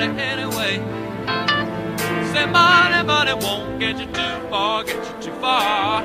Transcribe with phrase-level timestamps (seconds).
[0.00, 0.76] anyway.
[2.32, 6.04] Say money, money won't get you too far, get you too far.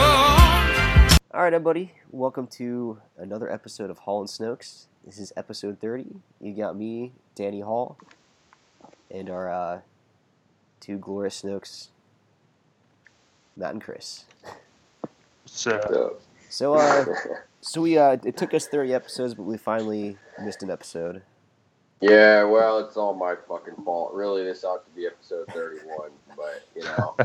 [0.00, 1.18] Oh.
[1.32, 1.92] All right, everybody.
[2.10, 4.86] Welcome to another episode of Hall and Snokes.
[5.06, 6.16] This is episode 30.
[6.40, 7.96] You got me, Danny Hall,
[9.10, 9.80] and our uh,
[10.80, 11.88] two Gloria Snooks,
[13.56, 14.24] Matt and Chris.
[15.46, 16.16] So,
[16.48, 17.04] So, uh,
[17.60, 21.22] so we uh, it took us 30 episodes, but we finally missed an episode.
[22.00, 24.14] yeah, well, it's all my fucking fault.
[24.14, 27.16] Really, this ought to be episode 31, but, you know,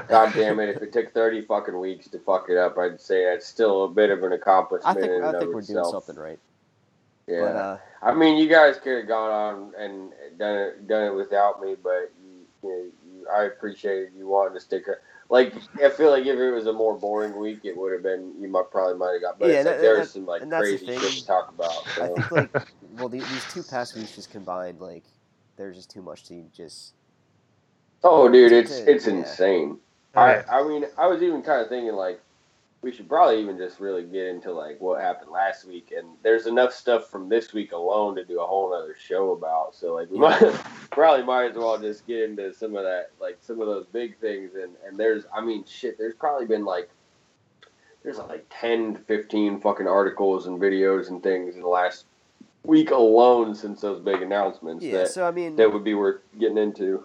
[0.08, 3.24] god damn it, if it took 30 fucking weeks to fuck it up, I'd say
[3.24, 4.96] that's still a bit of an accomplishment.
[4.96, 6.38] I accomplishment think in I think we're doing something right.
[7.26, 7.40] Yeah.
[7.40, 11.14] But uh, I mean, you guys could have gone on and done it, done it
[11.14, 12.92] without me, but you, you, you,
[13.34, 14.86] I appreciate you wanting to stick.
[14.88, 18.02] ar- Like, I feel like if it was a more boring week, it would have
[18.02, 18.34] been.
[18.40, 20.52] You might probably might have got, but Yeah, like that- there's that- some like and
[20.52, 20.98] the crazy thing.
[21.00, 21.86] shit to talk about.
[22.00, 22.50] I think like
[22.98, 25.04] well the, these two past weeks just combined like
[25.56, 26.94] there's just too much to just
[28.02, 29.12] Oh, dude, it's to- it's yeah.
[29.14, 29.78] insane.
[30.14, 30.44] Right.
[30.48, 32.20] I I mean, I was even kind of thinking like
[32.82, 36.46] we should probably even just really get into like what happened last week, and there's
[36.46, 39.74] enough stuff from this week alone to do a whole other show about.
[39.74, 40.40] So like we might
[40.90, 44.18] probably might as well just get into some of that, like some of those big
[44.18, 46.88] things, and and there's I mean shit, there's probably been like
[48.02, 52.06] there's like 10 to 15 fucking articles and videos and things in the last
[52.64, 54.98] week alone since those big announcements yeah.
[54.98, 57.04] that So I mean that would be worth getting into.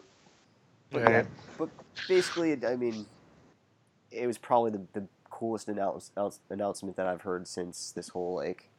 [0.92, 1.26] But yeah,
[1.58, 1.70] but
[2.08, 3.06] basically, I mean,
[4.12, 8.36] it was probably the, the coolest announce, announce, announcement that I've heard since this whole
[8.36, 8.70] like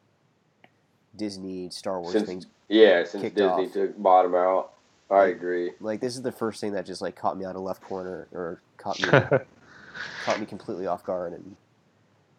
[1.15, 2.47] Disney Star Wars Since- things.
[2.69, 3.73] Yeah, since Disney off.
[3.73, 4.73] took bottom out,
[5.11, 5.73] I Like- agree.
[5.81, 8.27] Like this is the first thing that just like caught me out of left corner
[8.33, 9.09] or caught me
[10.25, 11.33] caught me completely off guard.
[11.35, 11.57] And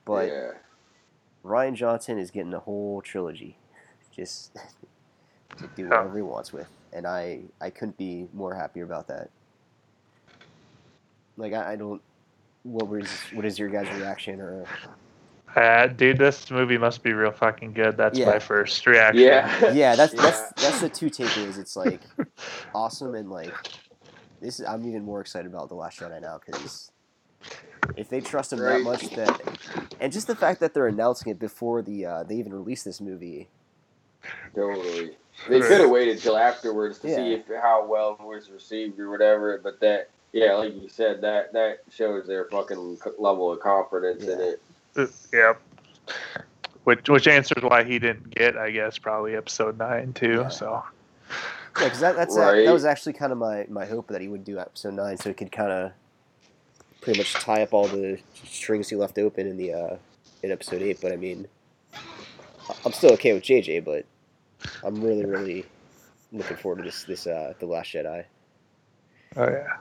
[0.04, 0.52] but yeah,
[1.46, 3.58] Rian Johnson is getting a whole trilogy,
[4.12, 4.56] just
[5.58, 9.30] to do whatever he wants with, and I I couldn't be more happier about that.
[11.38, 12.02] Like I, I don't.
[12.68, 14.66] What was what is your guys' reaction or
[15.56, 17.98] Uh, dude, this movie must be real fucking good.
[17.98, 18.26] That's Yeah.
[18.26, 19.22] my first reaction.
[19.24, 21.58] yeah, yeah, that's that's that's the two takeaways.
[21.58, 22.02] It's like
[22.76, 23.54] awesome and like
[24.42, 24.60] this.
[24.60, 26.92] Is, I'm even more excited about the Last Jedi now because
[27.96, 29.42] if they trust him that much, that
[30.00, 33.00] and just the fact that they're announcing it before the uh, they even release this
[33.02, 33.48] movie.
[34.54, 35.18] totally.
[35.50, 35.68] They Right.
[35.68, 39.60] could have waited till afterwards to see if how well it was received or whatever.
[39.64, 44.40] But that, yeah, like you said, that that shows their fucking level of confidence in
[44.40, 44.62] it.
[45.34, 45.62] Yep.
[46.84, 50.42] Which which answers why he didn't get, I guess, probably episode nine too.
[50.42, 50.50] Yeah.
[50.50, 50.84] So
[51.80, 52.66] Yeah, because that, that's Right.
[52.66, 55.30] that was actually kind of my, my hope that he would do episode nine, so
[55.30, 55.92] he could kind of
[57.02, 59.98] pretty much tie up all the strings he left open in the uh,
[60.44, 61.00] in episode eight.
[61.02, 61.48] But I mean,
[62.86, 64.06] I'm still okay with JJ, but
[64.84, 65.66] I'm really really
[66.32, 68.24] looking forward to this this uh, the Last Jedi.
[69.36, 69.78] oh yeah.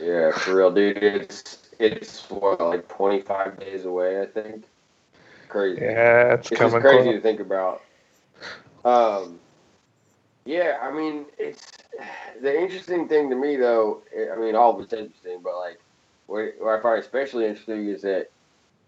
[0.00, 0.98] Yeah, for real, dude.
[0.98, 4.64] It's it's what like 25 days away, I think.
[5.48, 5.80] Crazy.
[5.82, 7.14] Yeah, it's It's coming just crazy close.
[7.14, 7.82] to think about.
[8.84, 9.40] Um,
[10.44, 11.66] yeah, I mean, it's
[12.40, 14.02] the interesting thing to me, though.
[14.32, 15.80] I mean, all of it's interesting, but like,
[16.26, 18.28] what, what I find especially interesting is that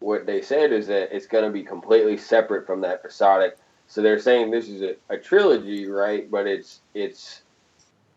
[0.00, 3.56] what they said is that it's going to be completely separate from that episodic.
[3.86, 6.30] So they're saying this is a, a trilogy, right?
[6.30, 7.42] But it's it's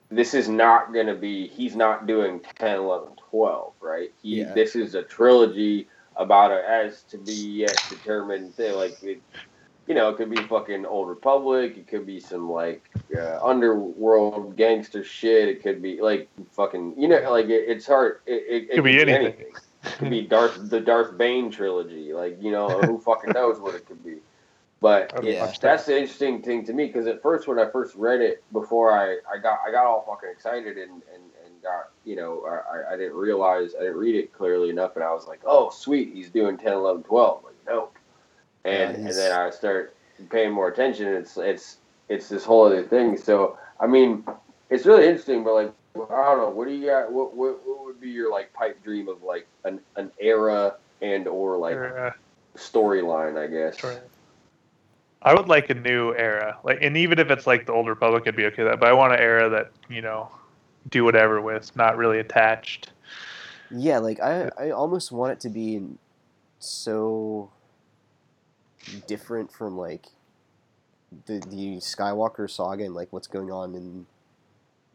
[0.10, 1.48] this is not going to be.
[1.48, 4.12] He's not doing 10, 11, 12, right?
[4.22, 4.54] He, Yeah.
[4.54, 8.76] This is a trilogy about a as to be yet determined thing.
[8.76, 9.22] Like it,
[9.88, 11.78] you know, it could be fucking Old Republic.
[11.78, 15.48] It could be some like uh, underworld gangster shit.
[15.48, 18.22] It could be like fucking, you know, like it, it's hard.
[18.26, 19.46] It, it, it Could be anything.
[19.84, 22.14] It could be Darth the Darth Bane trilogy.
[22.14, 24.18] Like you know, who fucking knows what it could be.
[24.80, 25.24] But I'd
[25.60, 28.92] that's the interesting thing to me because at first when I first read it before
[28.92, 32.94] I, I got I got all fucking excited and, and, and got you know I,
[32.94, 36.14] I didn't realize I didn't read it clearly enough and I was like oh sweet
[36.14, 37.96] he's doing 10 11 12 like nope.
[38.66, 39.96] And Yeah, and then I start
[40.30, 41.78] paying more attention it's it's
[42.08, 43.18] it's this whole other thing.
[43.18, 44.26] So I mean
[44.70, 47.84] it's really interesting but like I don't know what do you got what what, what
[47.84, 51.78] would be your like pipe dream of like an, an era and or like
[52.56, 53.84] storyline I guess?
[53.84, 54.02] Right.
[55.28, 58.24] I would like a new era, like, and even if it's like the old Republic,
[58.28, 58.80] I'd be okay with that.
[58.80, 60.30] But I want an era that you know
[60.90, 62.92] do whatever with, not really attached.
[63.70, 65.82] Yeah, like I, I almost want it to be
[66.60, 67.52] so
[69.06, 70.06] different from like
[71.26, 74.06] the the Skywalker saga and like what's going on in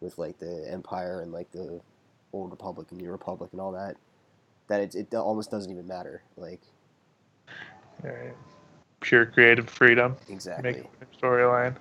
[0.00, 1.82] with like the Empire and like the
[2.32, 3.96] Old Republic and New Republic and all that
[4.68, 6.22] that it it almost doesn't even matter.
[6.38, 6.62] Like
[8.02, 8.34] Right.
[9.02, 10.16] Pure creative freedom.
[10.28, 10.72] exactly.
[10.72, 11.76] Make a storyline.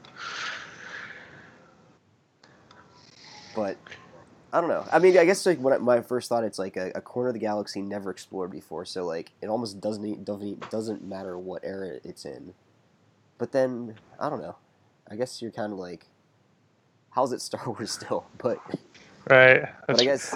[3.56, 3.78] but
[4.54, 4.86] I don't know.
[4.92, 7.30] I mean, I guess like when I, my first thought, it's like a, a corner
[7.30, 11.64] of the galaxy never explored before, so like it almost doesn't doesn't doesn't matter what
[11.64, 12.54] era it's in.
[13.38, 14.58] But then I don't know.
[15.10, 16.08] I guess you're kind of like,
[17.12, 18.26] how's it Star Wars still?
[18.38, 18.60] But
[19.30, 19.66] Right.
[19.88, 20.36] but I guess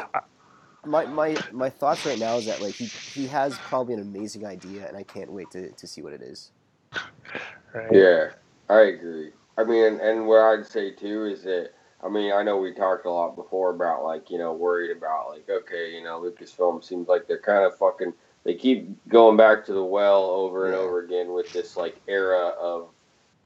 [0.86, 4.46] my my my thoughts right now is that like he he has probably an amazing
[4.46, 6.52] idea, and I can't wait to to see what it is.
[7.74, 7.94] right.
[7.94, 8.30] Yeah,
[8.70, 9.32] I agree.
[9.58, 11.72] I mean, and what I'd say too is that
[12.04, 15.30] I mean, I know we talked a lot before about like you know worried about
[15.30, 18.14] like okay, you know Lucasfilm seems like they're kind of fucking.
[18.44, 20.82] They keep going back to the well over and Yeah.
[20.82, 22.90] over again with this like era of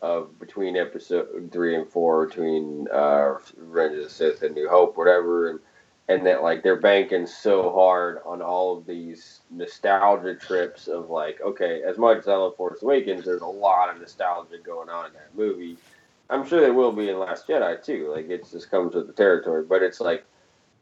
[0.01, 4.97] of between episode three and four, between uh, Revenge of the Sith and New Hope,
[4.97, 5.59] whatever, and
[6.09, 11.39] and that like they're banking so hard on all of these nostalgia trips of like
[11.41, 15.06] okay, as much as I love Force Awakens, there's a lot of nostalgia going on
[15.06, 15.77] in that movie.
[16.31, 18.11] I'm sure there will be in Last Jedi too.
[18.13, 20.25] Like it just comes with the territory, but it's like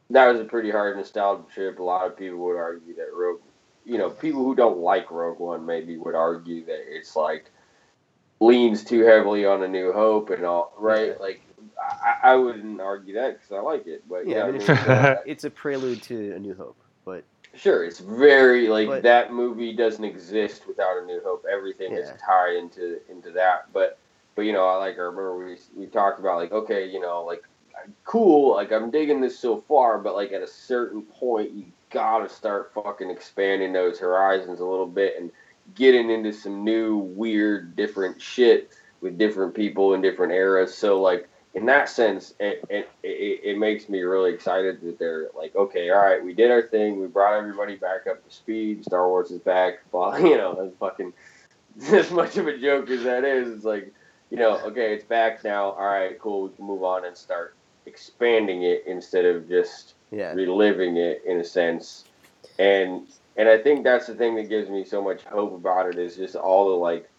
[0.10, 1.80] that was a pretty hard nostalgia trip.
[1.80, 3.42] A lot of people would argue that Rogue,
[3.86, 7.52] you know, people who don't like Rogue One maybe would argue that it's like
[8.40, 11.20] leans too heavily on A New Hope and all, right?
[11.20, 11.42] Like
[11.80, 14.70] I, I wouldn't argue that because I like it, but Yeah, yeah, I mean, mean,
[14.70, 17.24] uh, It's a prelude to A New Hope, but
[17.56, 21.46] Sure, it's very like But- that movie doesn't exist without a New Hope.
[21.52, 23.72] Everything is tied into into that.
[23.74, 23.98] But
[24.36, 27.24] but you know, I like I remember we we talked about like okay, you know,
[27.24, 27.44] like
[28.04, 32.30] cool, like I'm digging this so far, but like at a certain point, you gotta
[32.30, 35.32] start fucking expanding those horizons a little bit and
[35.76, 38.72] getting into some new, weird, different shit
[39.02, 40.74] with different people in different eras.
[40.74, 45.30] So like in that sense, it, it, it, it makes me really excited that they're
[45.36, 48.84] like, okay, all right, we did our thing, we brought everybody back up to speed.
[48.86, 49.80] Star Wars is back.
[49.92, 51.14] Blah, you know, as fucking
[51.92, 53.92] as much of a joke as that is, it's like,
[54.30, 55.72] you know, okay, it's back now.
[55.72, 57.56] All right, cool, we can move on and start
[57.86, 62.06] expanding it instead of just yeah, reliving it in a sense.
[62.60, 63.08] And
[63.38, 66.18] and I think that's the thing that gives me so much hope about it is
[66.18, 67.10] just all the like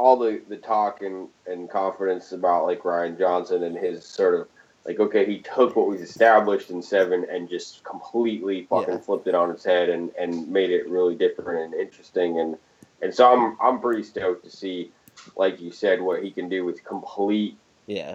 [0.00, 4.48] all the, the talk and, and confidence about like Rian Johnson and his sort of
[4.86, 9.00] like okay he took what was established in seven and just completely fucking Yeah.
[9.00, 12.56] flipped it on its head and, and made it really different and interesting and
[13.02, 14.90] and so I'm I'm pretty stoked to see
[15.36, 18.14] like you said what he can do with complete yeah.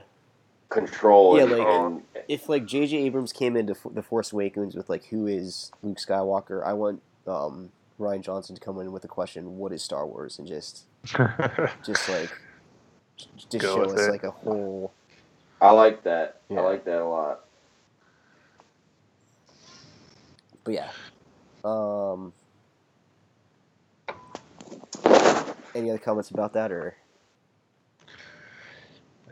[0.69, 2.97] control Yeah, and, like- and if like J.J.
[2.97, 7.69] Abrams came into the Force Awakens with like who is Luke Skywalker, I want um,
[7.99, 10.85] Rian Johnson to come in with a question, "What is Star Wars?" and just
[11.85, 12.29] just like
[13.17, 14.11] j- just Go show us it.
[14.11, 14.91] like a whole.
[15.61, 16.59] I like that Yeah.
[16.59, 17.41] I like that a lot.
[20.63, 20.89] But yeah,
[21.63, 22.33] um,
[25.75, 26.95] any other comments about that or?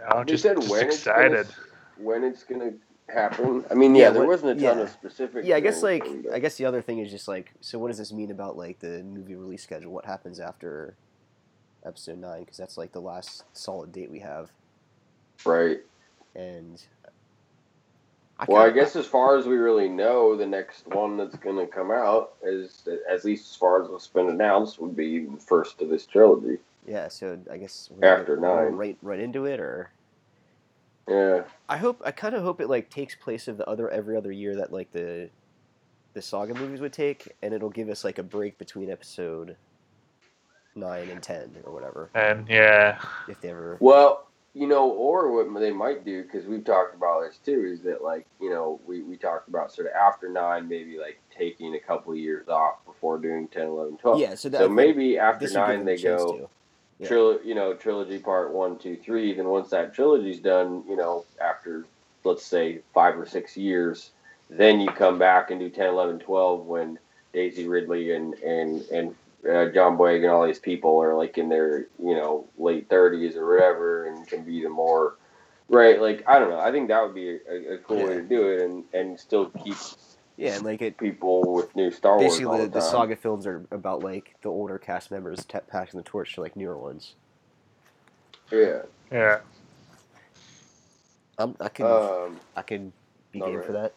[0.08, 1.32] I'm They just, said just when excited.
[1.40, 2.72] It's gonna, when it's gonna
[3.10, 3.64] happen.
[3.72, 4.84] I mean, yeah, Yeah, there what- wasn't a ton yeah.
[4.84, 5.46] of specific.
[5.46, 7.80] Yeah, I guess like anything, but- I guess the other thing is just like, so
[7.80, 9.92] what does this mean about like the movie release schedule?
[9.92, 10.96] What happens after
[11.86, 12.42] episode nine?
[12.42, 14.52] Because that's like the last solid date we have,
[15.46, 15.80] right.
[16.36, 16.82] and.
[18.40, 21.68] I Well, I guess as far as we really know, the next one that's gonna
[21.68, 25.82] come out is, at least as far as what's been announced, would be the first
[25.84, 26.58] of this trilogy.
[26.88, 28.74] Yeah, so I guess After nine.
[28.74, 29.92] right right into it, or
[31.08, 34.18] Yeah, I hope I kind of hope it like takes place of the other every
[34.18, 35.30] other year that like the
[36.14, 39.56] the saga movies would take, and it'll give us like a break between episode
[40.76, 43.78] nine and ten or whatever And yeah, if they ever.
[43.80, 47.82] Well, you know, or what they might do, because we've talked about this too, is
[47.82, 51.76] that like you know we, we talked about sort of after nine, maybe like taking
[51.76, 54.20] a couple of years off before doing 10, 11, 12.
[54.20, 56.50] yeah, so, that, so maybe after this would give nine they go to.
[57.00, 57.08] Yeah.
[57.08, 59.34] tril- you know trilogy part one, two, three.
[59.34, 61.86] Then once that trilogy's done, you know, after
[62.24, 64.12] let's say five or six years,
[64.50, 67.00] then you come back and do 10, 11, 12 when
[67.34, 69.16] Daisy Ridley and and and
[69.50, 73.36] uh, John Boyega and all these people are like in their you know late thirties
[73.36, 75.16] or whatever, and can be the more
[75.70, 76.02] right.
[76.02, 76.60] Like I don't know.
[76.60, 79.50] I think that would be a, a cool way to do it, and and still
[79.64, 79.76] keep
[80.38, 80.98] Yeah, and like it.
[80.98, 82.34] people with new Star Wars.
[82.34, 85.98] Basically, the, the, the saga films are about like the older cast members te- passing
[85.98, 87.16] the torch to like newer ones.
[88.52, 88.84] Yeah.
[89.12, 89.40] Yeah.
[91.38, 92.92] I'm, I could Um, I could
[93.32, 93.66] be all game right.
[93.66, 93.92] for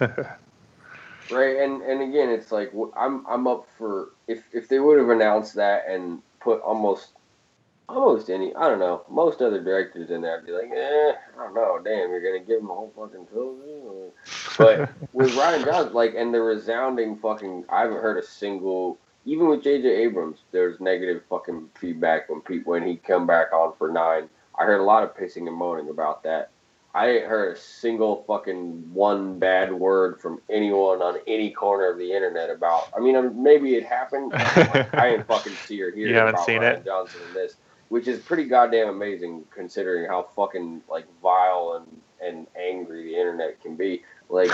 [0.00, 0.38] that.
[1.32, 1.56] right?
[1.58, 5.54] And and again, it's like I'm I'm up for if if they would have announced
[5.54, 7.12] that and put almost
[7.88, 11.44] almost any I don't know most other directors in there, I'd be like, eh, I
[11.44, 14.12] don't know, damn, you're gonna give them a whole fucking trilogy.
[14.58, 18.98] But with Rian Johnson, like, and the resounding fucking, I haven't heard a single.
[19.24, 19.88] Even with J.J.
[19.88, 24.28] Abrams, there's negative fucking feedback when people when he come back on for nine.
[24.58, 26.50] I heard a lot of pissing and moaning about that.
[26.94, 31.96] I ain't heard a single fucking one bad word from anyone on any corner of
[31.98, 32.88] the internet about.
[32.94, 34.32] I mean, maybe it happened.
[34.34, 36.84] I ain't fucking see or hear You haven't about seen Rian it?
[36.84, 37.56] Johnson in this,
[37.88, 43.60] which is pretty goddamn amazing considering how fucking like vile and and angry the internet
[43.62, 44.02] can be.
[44.28, 44.50] Like,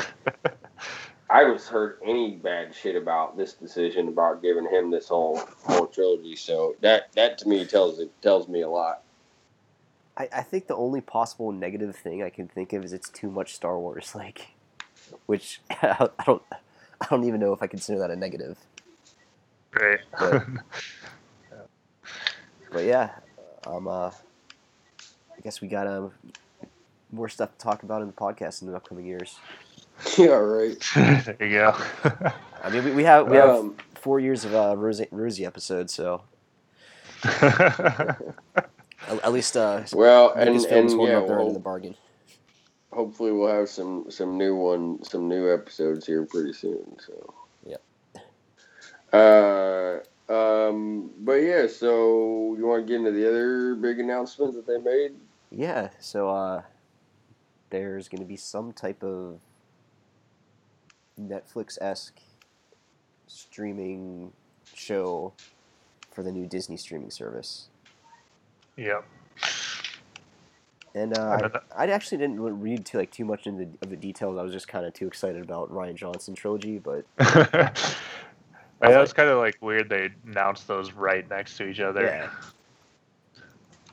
[1.30, 5.86] I was heard any bad shit about this decision about giving him this whole whole
[5.86, 6.36] trilogy.
[6.36, 9.02] So that that to me tells it tells me a lot.
[10.18, 13.30] I, I think the only possible negative thing I can think of is it's too
[13.30, 14.48] much Star Wars, like,
[15.26, 16.42] which I don't,
[17.00, 18.58] I don't even know if I consider that a negative.
[19.72, 20.00] Right.
[20.18, 20.46] But,
[22.72, 23.10] but yeah,
[23.66, 26.10] um, uh, I guess we got um,
[27.12, 29.38] more stuff to talk about in the podcast in the upcoming years.
[30.18, 30.76] yeah, right.
[30.94, 31.76] there you go.
[32.62, 35.92] I mean, we, we have we have Um, four years of uh, Rosie, Rosie episodes,
[35.92, 36.22] so
[39.08, 41.94] at, at least uh, well, and and yeah, up their end of well, the bargain.
[42.92, 46.96] hopefully we'll have some some new one some new episodes here pretty soon.
[46.98, 47.34] So
[47.66, 47.76] yeah.
[49.12, 50.00] Uh,
[50.32, 51.66] um, but yeah.
[51.66, 55.14] So you want to get into the other big announcement that they made?
[55.50, 56.62] Yeah, so uh,
[57.70, 59.40] there's going to be some type of
[61.18, 62.20] Netflix esque
[63.26, 64.32] streaming
[64.74, 65.32] show
[66.12, 67.68] for the new Disney streaming service.
[68.78, 69.04] Yep.
[70.94, 73.96] And uh, I, I actually didn't read too like too much into the, of the
[73.96, 74.38] details.
[74.38, 77.72] I was just kind of too excited about Rian Johnson trilogy, but yeah,
[78.82, 82.04] it was kind of like weird they announced those right next to each other.
[82.04, 82.30] Yeah.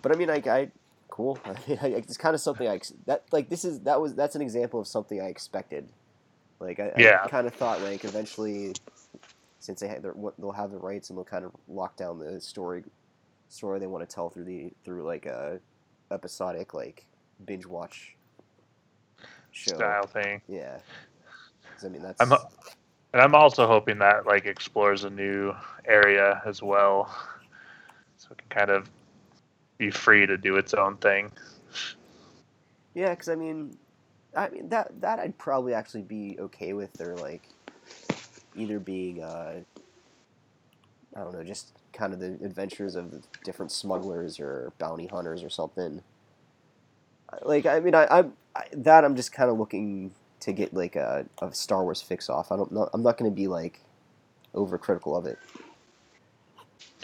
[0.01, 0.69] but I mean, like I
[1.09, 1.37] cool.
[1.67, 4.87] it's kind of something I that like this is that was that's an example of
[4.87, 5.89] something I expected.
[6.59, 7.21] Like I, Yeah.
[7.23, 8.73] I kind of thought like eventually,
[9.59, 12.39] since they have their, they'll have the rights and they'll kind of lock down the
[12.39, 12.83] story
[13.49, 15.59] story they want to tell through the through like a
[16.11, 17.05] episodic like
[17.45, 18.15] binge watch
[19.51, 19.75] show.
[19.75, 20.41] Style thing.
[20.47, 20.79] Yeah,
[21.83, 22.31] I mean that's I'm
[23.13, 25.53] and I'm also hoping that like explores a new
[25.85, 27.15] area as well,
[28.17, 28.89] so it can kind of
[29.77, 31.31] be free to do its own thing.
[32.93, 33.77] Yeah, because I mean,
[34.35, 36.91] I mean that that I'd probably actually be okay with.
[36.91, 37.43] They're like
[38.53, 39.61] either being, uh,
[41.15, 45.49] I don't know, just kind of the adventures of different smugglers or bounty hunters or
[45.49, 46.03] something.
[47.41, 48.19] Like, I mean, I, I,
[48.55, 50.11] I that I'm just kind of looking
[50.41, 52.51] to get like a, a Star Wars fix off.
[52.51, 52.89] I don't know.
[52.93, 53.81] I'm not going to be like
[54.53, 55.39] overcritical of it.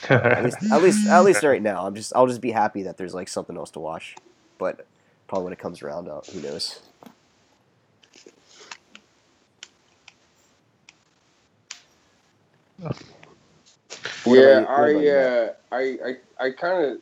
[0.10, 2.98] At least, at least, at least right now, I'm just, I'll just be happy that
[2.98, 4.16] there's like something else to watch.
[4.58, 4.86] But
[5.28, 6.82] probably when it comes around, uh, who knows?
[12.80, 12.98] What
[14.26, 15.98] yeah, about you- what about you, I, uh, I,
[16.42, 16.98] I, I kind of,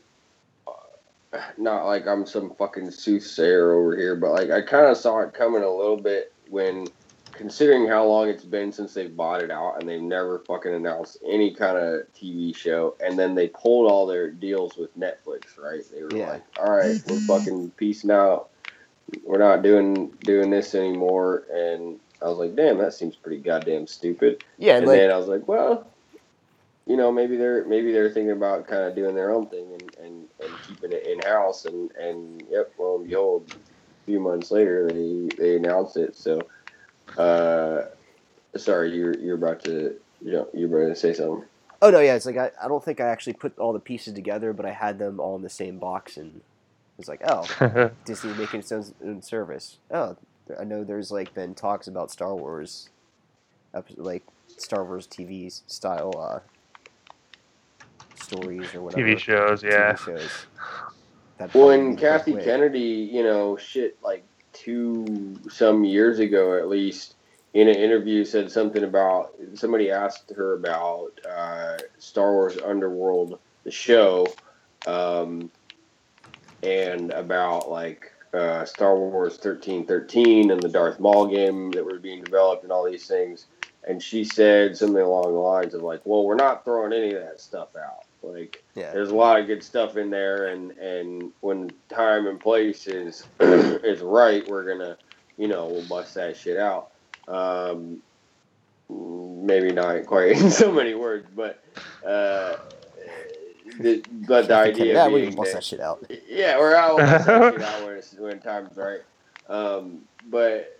[1.58, 5.34] not like I'm some fucking soothsayer over here, but like I kind of saw it
[5.34, 6.88] coming a little bit when,
[7.34, 11.18] considering how long it's been since they bought it out and they've never fucking announced
[11.26, 15.82] any kind of TV show, and then they pulled all their deals with Netflix, right?
[15.94, 16.32] They were Yeah.
[16.32, 18.50] like, all right, we're fucking peacing out.
[19.24, 23.88] We're not doing doing this anymore, and I was like, damn, that seems pretty goddamn
[23.88, 24.44] stupid.
[24.58, 25.88] Yeah, And like, then I was like, well,
[26.90, 29.96] you know, maybe they're maybe they're thinking about kind of doing their own thing and,
[30.04, 31.66] and, and keeping it in house.
[31.66, 36.18] And, and yep, well, and behold, a few months later they they announced it.
[36.18, 36.42] So,
[37.16, 37.84] uh,
[38.58, 41.46] sorry, you're you're about to you know you're about to say something.
[41.84, 44.16] oh no, yeah, it's like I, I don't think I actually put all the pieces
[44.16, 46.42] together, but I had them all in the same box, and
[46.98, 49.78] it's like, oh, Disney making its own, own service.
[49.92, 50.18] Oh,
[50.60, 52.90] I know there's like been talks about Star Wars,
[53.96, 54.24] like
[54.58, 56.40] Star Wars TV style uh,
[58.30, 59.08] stories or whatever.
[59.08, 59.94] TV shows, yeah.
[59.94, 60.46] TV shows.
[61.38, 62.34] That'd Well, and be the quick Kathy.
[62.44, 67.16] Kennedy, you know, shit, like two some years ago at least,
[67.54, 73.72] in an interview said something about somebody asked her about uh, Star Wars Underworld, the
[73.72, 74.28] show,
[74.86, 75.50] um,
[76.62, 82.00] and about like uh, Star Wars thirteen thirteen and the Darth Maul game that was
[82.00, 83.48] being developed and all these things.
[83.88, 87.22] And she said something along the lines of like, "Well, we're not throwing any of
[87.22, 88.04] that stuff out.
[88.22, 88.92] Like, Yeah.
[88.92, 93.26] there's a lot of good stuff in there and and when time and place is
[93.40, 94.98] is right we're gonna
[95.38, 96.90] you know we'll bust that shit out
[97.28, 98.02] Um,
[98.90, 101.64] maybe not quite in so many words, but
[102.06, 102.58] uh,
[103.80, 106.04] the, but the idea yeah, we can bust that- that shit out.
[106.28, 109.02] yeah, we're out when it's actually out when, it's, when time's right.
[109.48, 110.80] Um, but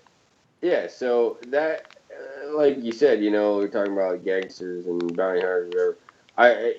[0.62, 5.40] yeah, so that, uh, like you said, you know, we're talking about gangsters and bounty
[5.42, 5.98] hunters, or whatever.
[6.40, 6.74] I, I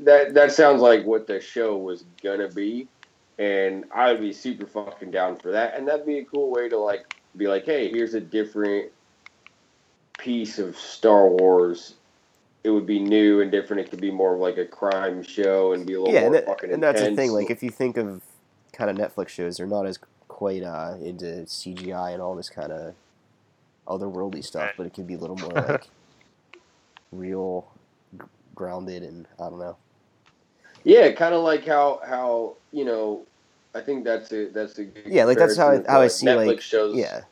[0.00, 2.88] that that sounds like what the show was gonna be,
[3.38, 6.68] and I would be super fucking down for that, and that'd be a cool way
[6.68, 8.90] to like be like, hey, here's a different
[10.18, 11.94] piece of Star Wars.
[12.64, 13.82] It would be new and different.
[13.82, 16.26] It could be more of like a crime show and be a little Yeah, more
[16.28, 17.32] and, that, fucking and that's the thing.
[17.32, 18.22] Like, if you think of
[18.72, 22.72] kind of Netflix shows, they're not as quite uh, into CGI and all this kind
[22.72, 22.94] of
[23.86, 25.88] otherworldly stuff, but it could be a little more like
[27.12, 27.73] real, g-
[28.54, 29.76] grounded, and I don't know.
[30.84, 33.26] Yeah, kind of like how how you know,
[33.74, 36.46] I think that's a that's a Yeah, like, that's how I- how I see, Netflix
[36.46, 36.96] like- shows.
[36.96, 37.22] Yeah,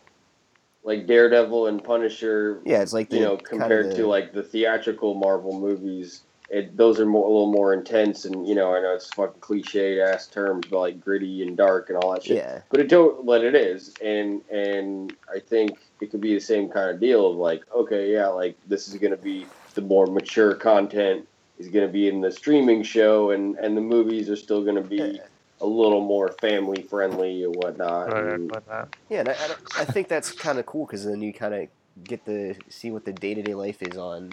[0.84, 2.60] like Daredevil and Punisher.
[2.64, 2.82] yeah.
[2.82, 7.06] It's like the, you know, compared to like the theatrical Marvel movies, it those are
[7.06, 10.66] more a little more intense and you know I know it's fucking cliched ass terms,
[10.70, 12.36] but like gritty and dark and all that shit.
[12.38, 16.40] yeah, But it don't what it is, and and I think it could be the
[16.40, 20.06] same kind of deal of like, okay, yeah, like this is gonna be the more
[20.06, 21.26] mature content
[21.58, 25.20] is gonna be in the streaming show, and and the movies are still gonna be
[25.60, 28.12] a little more family friendly and whatnot.
[28.12, 28.96] Oh, right, and- whatnot.
[29.08, 29.20] yeah.
[29.20, 29.34] And I,
[29.78, 31.68] I, think that's kind of cool because then you kind of
[32.04, 34.32] get to see what the day to day life is on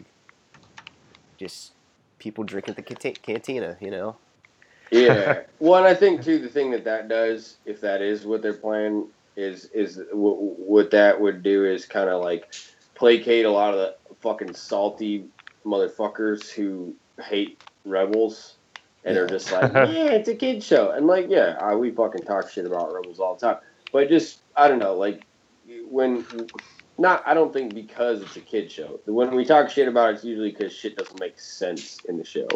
[1.38, 1.74] just
[2.18, 3.78] people drinking at the cantina.
[3.80, 4.16] You know.
[4.92, 5.42] yeah.
[5.60, 8.54] Well, and I think too the thing that that does, if that is what they're
[8.54, 12.56] playing, is is what, what that would do is kind of like
[13.00, 15.26] placate a lot of the fucking salty
[15.66, 18.58] motherfuckers who hate rebels
[19.06, 22.24] and are just like, yeah, it's a kid show, and like, yeah, I, we fucking
[22.24, 23.58] talk shit about rebels all the time,
[23.94, 25.24] but just I don't know, like
[25.90, 26.26] when.
[26.98, 29.00] Not, I don't think because it's a kid show.
[29.06, 32.26] When we talk shit about it, it's usually because shit doesn't make sense in the
[32.26, 32.50] show.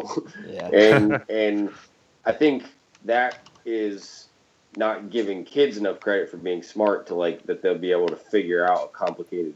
[0.45, 0.67] Yeah.
[0.73, 1.69] and and
[2.25, 2.65] I think
[3.05, 4.27] that is
[4.75, 8.17] not giving kids enough credit for being smart to like that they'll be able to
[8.17, 9.55] figure out a complicated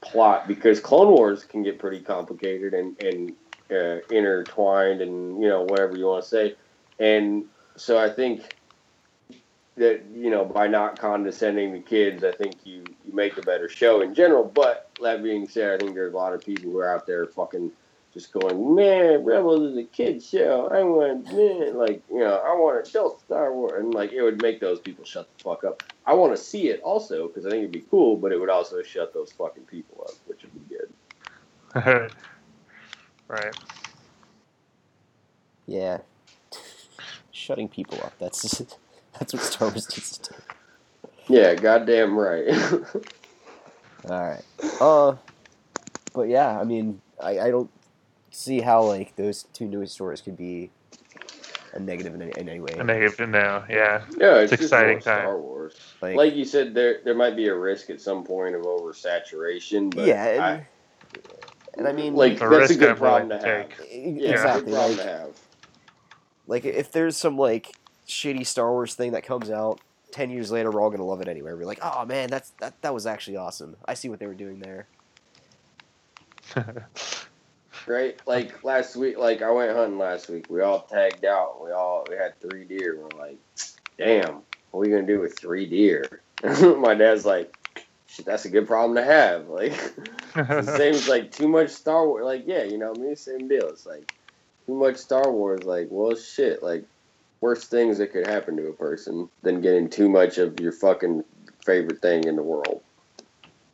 [0.00, 3.32] plot because Clone Wars can get pretty complicated and and
[3.70, 6.54] uh, intertwined and you know whatever you want to say,
[6.98, 7.44] and
[7.76, 8.42] so I think
[9.76, 13.68] that you know by not condescending the kids, I think you you make a better
[13.68, 14.44] show in general.
[14.44, 17.26] But that being said, I think there's a lot of people who are out there
[17.26, 17.70] fucking
[18.12, 20.68] just going, man, Rebels is a kid show.
[20.72, 23.72] I want, man, like, you know, I want adult Star Wars.
[23.76, 25.82] And, like, it would make those people shut the fuck up.
[26.06, 28.50] I want to see it also because I think it'd be cool, but it would
[28.50, 30.90] also shut those fucking people up, which would be good.
[33.28, 33.54] right.
[35.66, 35.98] Yeah.
[37.30, 38.12] Shutting people up.
[38.18, 38.42] That's
[39.18, 40.38] that's what Star Wars needs to do.
[41.28, 42.48] Yeah, goddamn right.
[44.08, 44.42] All right.
[44.80, 45.14] Uh,
[46.12, 47.70] but yeah, I mean, I, I don't
[48.30, 50.70] see how like those two newest stories could be
[51.72, 52.74] a negative in any, in any way.
[52.78, 54.02] And they even know, yeah.
[54.18, 55.42] yeah, it's, It's exciting more Star time.
[55.42, 55.76] Wars.
[56.02, 59.94] Like, Like you said, there there might be a risk at some point of oversaturation.
[59.94, 60.66] But yeah, and, I,
[61.78, 63.68] and I mean, like The that's a good problem to to have.
[63.78, 63.88] take.
[63.92, 64.72] e- Yeah, exactly.
[64.72, 65.30] Like, to have.
[66.46, 67.68] like if there's some like
[68.08, 71.28] shitty Star Wars thing that comes out ten years later, we're all gonna love it
[71.28, 71.52] anyway.
[71.52, 73.76] We're like, oh man, that's that that was actually awesome.
[73.86, 74.88] I see what they were doing there.
[77.86, 78.18] right?
[78.26, 80.46] Like last week, like I went hunting last week.
[80.48, 81.62] We all tagged out.
[81.64, 82.98] We all we had three deer.
[82.98, 83.38] We're like,
[83.98, 86.22] damn, what are we gonna do with three deer?
[86.42, 87.52] My dad's like,
[88.06, 89.48] shit, that's a good problem to have.
[90.32, 92.24] Like, the same as like too much Star Wars.
[92.24, 93.68] Like, yeah, you know, me same deal.
[93.68, 94.12] It's like
[94.64, 95.64] too much Star Wars.
[95.64, 96.62] Like, well, shit.
[96.62, 96.84] Like,
[97.40, 101.24] worst things that could happen to a person than getting too much of your fucking
[101.64, 102.80] favorite thing in the world.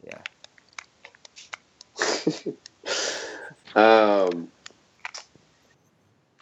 [0.04, 0.22] Yeah.
[3.76, 4.48] um.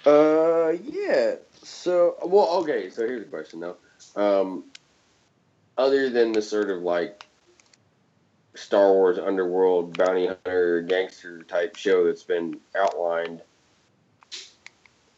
[0.06, 0.72] Uh.
[0.82, 1.34] Yeah.
[1.62, 2.16] So.
[2.24, 2.48] Well.
[2.62, 2.90] Okay.
[2.90, 3.76] So here's a question though.
[4.16, 4.64] Um.
[5.76, 7.26] Other than the sort of like
[8.54, 13.42] Star Wars underworld bounty hunter gangster type show that's been outlined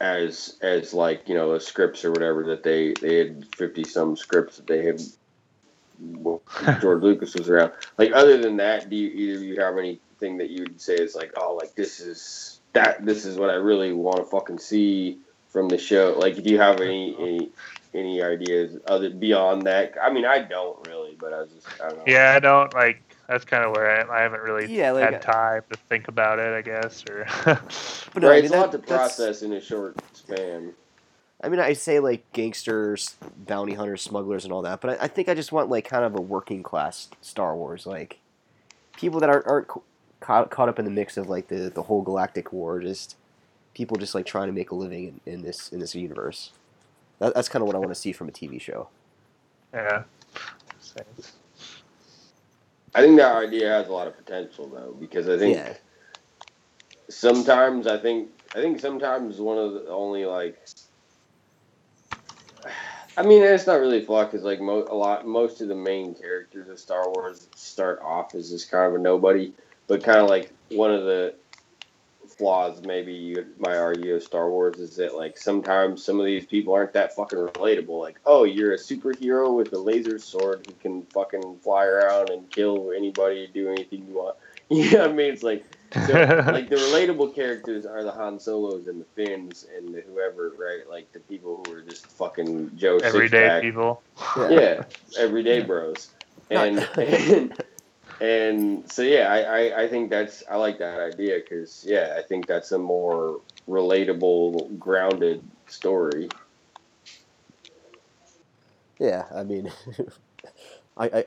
[0.00, 4.16] as as like you know the scripts or whatever that they they had fifty some
[4.16, 5.00] scripts that they had
[5.98, 6.42] well,
[6.80, 7.72] George Lucas was around.
[7.98, 9.78] Like other than that, do you either you have
[10.20, 13.50] anything that you would say is like oh like this is that this is what
[13.50, 16.14] I really want to fucking see from the show?
[16.18, 17.48] Like do you have any any
[17.94, 19.94] any ideas other beyond that?
[20.02, 22.04] I mean I don't really, but I was just I don't know.
[22.06, 23.02] yeah, I don't like.
[23.28, 24.10] That's kind of where I am.
[24.10, 26.52] I haven't really Yeah, like, had uh, time to think about it.
[26.52, 27.26] I guess, or
[28.14, 30.72] But no, right, I mean, it's a lot to process in a short span.
[31.42, 35.08] I mean, I say like gangsters, bounty hunters, smugglers, and all that, but I, I
[35.08, 37.84] think I just want like kind of a working class Star Wars.
[37.84, 38.20] Like,
[38.96, 39.68] people that aren't aren't
[40.20, 43.16] caught, caught up in the mix of like the the whole galactic war, just
[43.74, 46.52] people just like trying to make a living in, in this in this universe.
[47.18, 48.88] That, that's kind of what I want to see from a TV show.
[49.72, 50.04] Yeah.
[50.80, 51.04] Same.
[52.94, 55.74] I think that idea has a lot of potential though, because I think Yeah.
[57.08, 60.58] sometimes I think I think sometimes one of the only like
[63.18, 65.74] I mean it's not really a flaw because like mo- a lot most of the
[65.74, 69.52] main characters of Star Wars start off as just kind of a nobody,
[69.86, 71.34] but kind of like one of the
[72.38, 76.44] flaws maybe you might argue of Star Wars is that like sometimes some of these
[76.44, 78.00] people aren't that fucking relatable.
[78.00, 82.50] Like oh you're a superhero with a laser sword who can fucking fly around and
[82.50, 84.36] kill anybody, do anything you want.
[84.68, 85.32] You know what I mean?
[85.32, 86.12] It's like so,
[86.52, 90.88] like the relatable characters are the Han Solos and the Finns and the whoever, right?
[90.88, 93.60] Like the people who are just fucking Joe Everyday Sixpack.
[93.62, 94.02] people.
[94.50, 94.82] Yeah,
[95.18, 96.10] everyday bros.
[96.50, 97.62] And, and
[98.20, 102.22] and so yeah, I, I, I think that's I like that idea because yeah, I
[102.22, 106.28] think that's a more relatable, grounded story.
[108.98, 109.70] Yeah, I mean,
[110.96, 111.24] I, I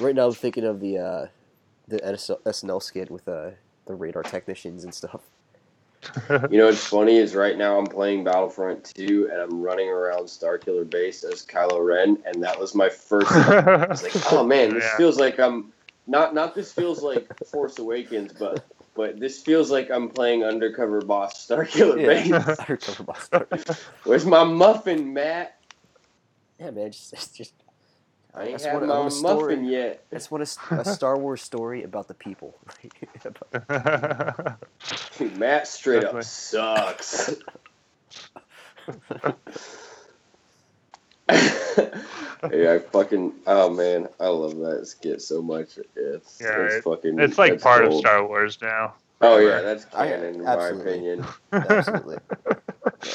[0.00, 1.26] right now I'm thinking of the uh,
[1.88, 3.50] the SNL skit with uh,
[3.86, 5.20] the radar technicians and stuff.
[6.50, 10.26] You know what's funny is right now I'm playing Battlefront 2 and I'm running around
[10.26, 13.32] Starkiller Base as Kylo Ren, and that was my first.
[13.32, 14.96] I was like, oh man, this Yeah.
[14.98, 15.72] feels like I'm
[16.06, 18.64] not not this feels like Force Awakens, but
[18.94, 23.30] but this feels like I'm playing undercover boss Starkiller Yeah, undercover boss.
[24.04, 25.58] Where's my muffin, Matt?
[26.58, 27.54] yeah, man, just it's just
[28.34, 29.56] I ain't had my I story.
[29.56, 30.04] muffin yet.
[30.12, 32.54] Just want a, a Star Wars story about the people.
[35.18, 37.34] Dude, Matt straight up sucks.
[42.52, 45.78] yeah, I fucking oh man, I love that skit so much.
[45.96, 47.18] It's, Yeah, it's it- fucking.
[47.18, 47.94] it's like that's part of.
[47.94, 48.94] Star Wars now.
[49.20, 51.24] Oh yeah, that's I- canon in my opinion.
[51.52, 52.18] Absolutely.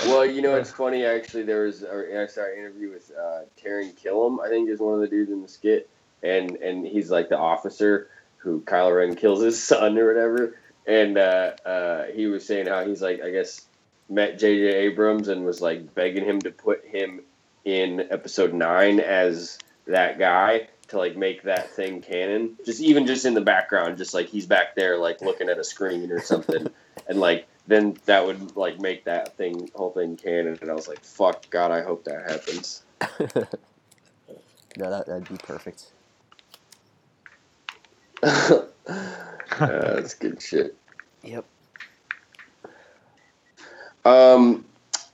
[0.06, 1.44] Well, you know, it's funny actually.
[1.44, 4.96] There was a, I saw an interview with uh, Taran Killam, I think is one
[4.96, 5.90] of the dudes in the skit,
[6.24, 10.56] and and he's like the officer who Kylo Ren kills his son or whatever.
[10.88, 13.66] And uh, uh, he was saying how he's like, I guess,
[14.10, 14.66] met J.J.
[14.78, 17.22] Abrams and was like begging him to put him
[17.66, 22.58] in Episode Nine as that guy to like make that thing canon.
[22.66, 25.64] Just even just in the background, just like he's back there like looking at a
[25.64, 26.68] screen or something,
[27.08, 30.58] and like then that would like make that thing whole thing canon.
[30.62, 32.84] And I was like, fuck, God, I hope that happens.
[34.78, 35.86] no, that that'd be perfect.
[38.24, 38.62] uh,
[39.60, 40.76] that's good shit.
[41.24, 41.46] Yep.
[44.04, 44.66] Um,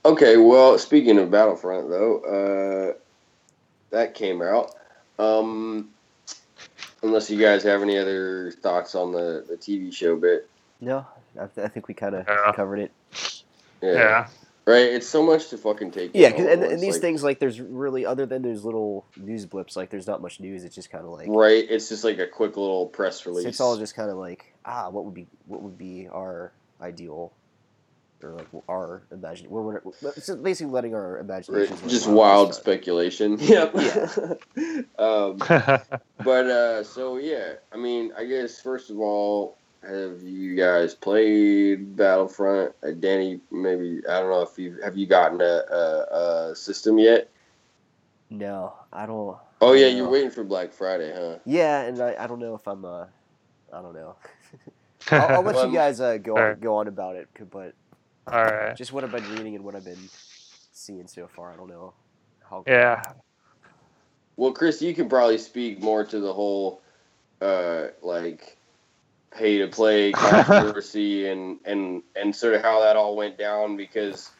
[0.04, 2.98] okay, well, speaking of Battlefront, though, uh,
[3.90, 4.74] that came out.
[5.18, 5.90] Um,
[7.02, 10.48] unless you guys have any other thoughts on the, the TV show bit.
[10.80, 11.04] No,
[11.40, 12.52] I, th- I think we kind of Yeah.
[12.54, 12.92] covered it.
[13.82, 13.92] Yeah.
[13.92, 14.28] Yeah.
[14.66, 14.82] Right?
[14.92, 16.10] It's so much to fucking take.
[16.14, 18.64] Yeah, Yeah, 'cause- all and, and these like- things like there's really other than those
[18.64, 20.62] little news blips, like there's not much news.
[20.62, 21.66] It's just kind of like Right?
[21.68, 23.46] It's just like a quick little press so release.
[23.46, 27.32] it's all just kind of like ah, what would be what would be our ideal
[28.22, 29.50] or like our imagination.
[29.50, 29.80] we're, we're
[30.16, 33.38] it's just basically letting our Right, imaginations just wild wild speculation.
[33.40, 33.74] Yep.
[33.76, 34.34] Yeah.
[34.98, 35.38] um,
[36.18, 41.96] but uh, so yeah, I mean, I guess first of all, have you guys played
[41.96, 42.74] Battlefront?
[42.82, 46.98] Uh, Danny, maybe I don't know if you have you gotten a, a, a system
[46.98, 47.28] yet.
[48.30, 49.38] No, I don't.
[49.60, 51.38] Oh I yeah, don't you're waiting for Black Friday, huh?
[51.46, 53.06] Yeah, and I, I don't know if I'm uh,
[53.72, 54.16] I don't know.
[55.10, 57.74] I'll, I'll let Well, you guys uh, go on, go on about it, but
[58.32, 58.76] All right.
[58.76, 60.08] just what I've been reading and what I've been
[60.72, 61.94] seeing so far, I don't know
[62.48, 62.64] how.
[62.66, 63.02] Yeah.
[64.36, 66.80] Well, Chris, you can probably speak more to the whole,
[67.40, 68.56] uh, like,
[69.30, 74.30] pay to play controversy and and and sort of how that all went down because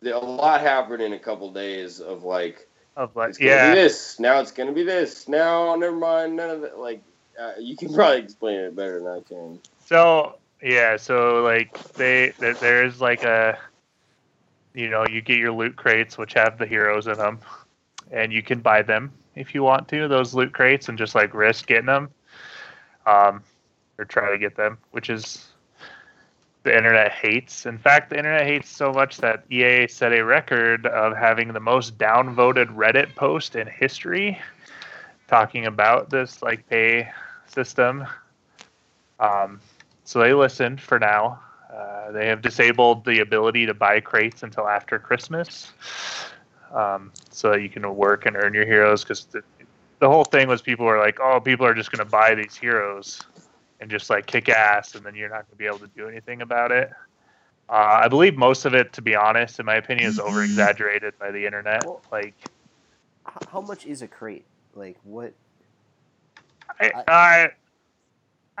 [0.00, 3.74] there, a lot happened in a couple days of like Of like, it's gonna yeah.
[3.74, 7.02] be this now it's gonna be this now never mind none of it like
[7.40, 9.58] uh, you can probably explain it better than I can.
[9.86, 13.58] So yeah, so like they there's like a
[14.74, 17.40] you know you get your loot crates which have the heroes in them,
[18.10, 21.34] and you can buy them if you want to those loot crates and just like
[21.34, 22.10] risk getting them,
[23.06, 23.42] um,
[23.98, 25.46] or try to get them, which is
[26.62, 27.64] the internet hates.
[27.64, 31.60] In fact, the internet hates so much that EA set a record of having the
[31.60, 34.38] most downvoted Reddit post in history,
[35.26, 37.08] talking about this like pay
[37.46, 38.06] system.
[39.18, 39.60] Um,
[40.10, 41.40] so they listened for now.
[41.72, 45.70] Uh, they have disabled the ability to buy crates until after Christmas,
[46.74, 49.04] um, so that you can work and earn your heroes.
[49.04, 49.40] Because the,
[50.00, 52.56] the whole thing was people were like, "Oh, people are just going to buy these
[52.56, 53.22] heroes,"
[53.78, 56.08] and just like kick ass, and then you're not going to be able to do
[56.08, 56.90] anything about it.
[57.68, 61.16] Uh, I believe most of it, to be honest, in my opinion, is over exaggerated
[61.20, 61.84] by the internet.
[61.84, 62.34] Well- Like,
[63.46, 64.44] how much is a crate?
[64.74, 65.34] Like what?
[66.80, 67.50] I, I,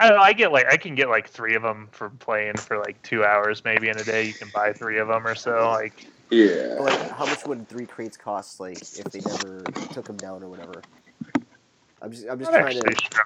[0.00, 0.22] I don't know.
[0.22, 3.22] I get like I can get like three of them for playing for like two
[3.22, 4.26] hours maybe in a day.
[4.26, 5.68] You can buy three of them or so.
[5.68, 6.78] Like, Yeah.
[6.80, 8.60] Like how much would three crates cost?
[8.60, 10.82] Like if they never took them down or whatever.
[12.00, 13.24] I'm just I'm just not trying to sure.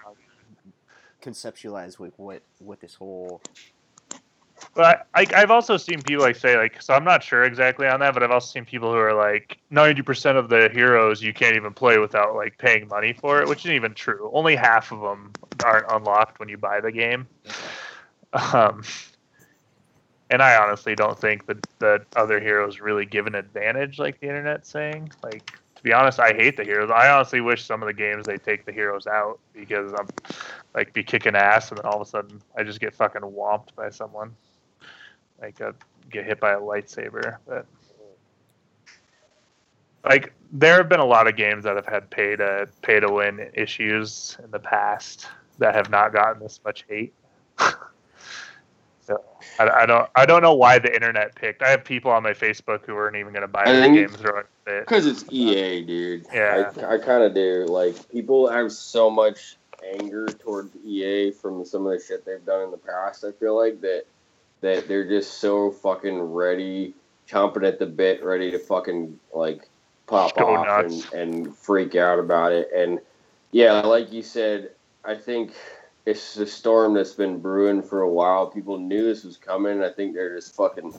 [1.23, 3.41] conceptualize like what what this whole
[4.75, 8.01] But I, I've also seen people like say like, so I'm not sure exactly on
[8.01, 11.55] that, but I've also seen people who are like, 90% of the heroes you can't
[11.55, 14.31] even play without like paying money for it, which isn't even true.
[14.33, 17.27] Only half of them aren't unlocked when you buy the game.
[18.33, 18.83] Um,
[20.31, 24.27] and I honestly don't think that that other heroes really give an advantage like the
[24.27, 25.13] internet's saying.
[25.23, 26.91] Like to be honest, I hate the heroes.
[26.91, 30.09] I honestly wish some of the games they take the heroes out because I'm
[30.75, 33.75] like be kicking ass and then all of a sudden I just get fucking whomped
[33.77, 34.35] by someone.
[35.41, 35.73] Like uh,
[36.11, 37.37] get hit by a lightsaber.
[37.47, 37.67] But
[40.05, 43.13] like there have been a lot of games that have had pay to pay to
[43.13, 47.13] win issues in the past that have not gotten this much hate.
[49.01, 49.23] so
[49.59, 51.63] I, I don't I don't know why the internet picked.
[51.63, 54.09] I have people on my Facebook who weren't even going to buy the think- game
[54.09, 54.81] throwing it.
[54.81, 56.27] Because it's EA, dude.
[56.33, 56.71] Yeah.
[56.79, 57.67] I, I kind of do.
[57.67, 59.57] Like, people have so much
[60.01, 63.25] anger towards EA from some of the shit they've done in the past.
[63.25, 64.05] I feel like that
[64.63, 66.95] that they're just so fucking ready,
[67.29, 69.69] chomping at the bit, ready to fucking like
[70.07, 72.71] pop Go off and, and freak out about it.
[72.75, 73.01] And
[73.51, 74.71] yeah, like you said,
[75.05, 75.53] I think
[76.07, 78.47] it's a storm that's been brewing for a while.
[78.47, 79.83] People knew this was coming.
[79.83, 80.95] I think they're just fucking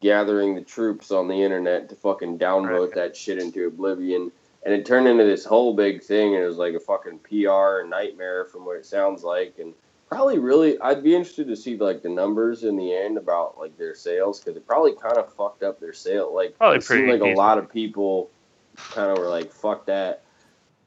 [0.00, 2.94] gathering the troops on the internet to fucking downvote Right.
[2.94, 4.32] that shit into oblivion.
[4.64, 7.82] And it turned into this whole big thing, and it was like a fucking PR
[7.86, 9.58] nightmare from what it sounds like.
[9.58, 9.72] And
[10.08, 13.76] probably really, I'd be interested to see like the numbers in the end about like
[13.78, 16.34] their sales because it probably kind of fucked up their sale.
[16.34, 18.30] Like Probably it seemed like a lot of people
[18.76, 20.22] kind of were like, "Fuck that,"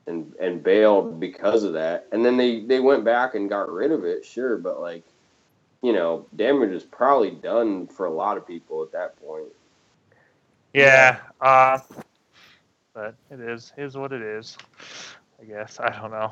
[0.07, 2.07] and and bailed because of that.
[2.11, 5.03] And then they they went back and got rid of it, sure, but like,
[5.81, 9.49] you know, damage is probably done for a lot of people at that point.
[10.73, 11.19] Yeah.
[11.39, 11.79] Uh,
[12.93, 14.57] but it is is what it is.
[15.41, 16.31] I guess I don't know.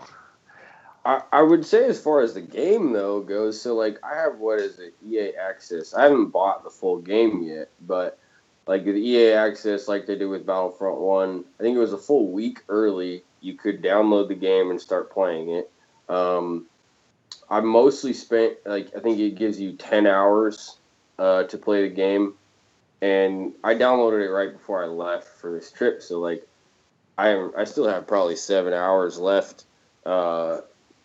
[1.04, 4.38] I, I would say as far as the game though goes, so like I have
[4.38, 5.94] what is it EA Access.
[5.94, 8.20] I haven't bought the full game yet, but
[8.68, 11.98] like the EA Access, like they did with Battlefront One, I think it was a
[11.98, 13.24] full week early.
[13.42, 15.72] You could download the game and start playing it.
[16.10, 16.68] Um,
[17.50, 20.78] I mostly spent like I think it gives you ten hours
[21.20, 22.36] uh, to play the game,
[23.02, 26.02] and I downloaded it right before I left for this trip.
[26.02, 26.48] So like,
[27.18, 29.66] I am I still have probably seven hours left.
[30.06, 30.62] Uh,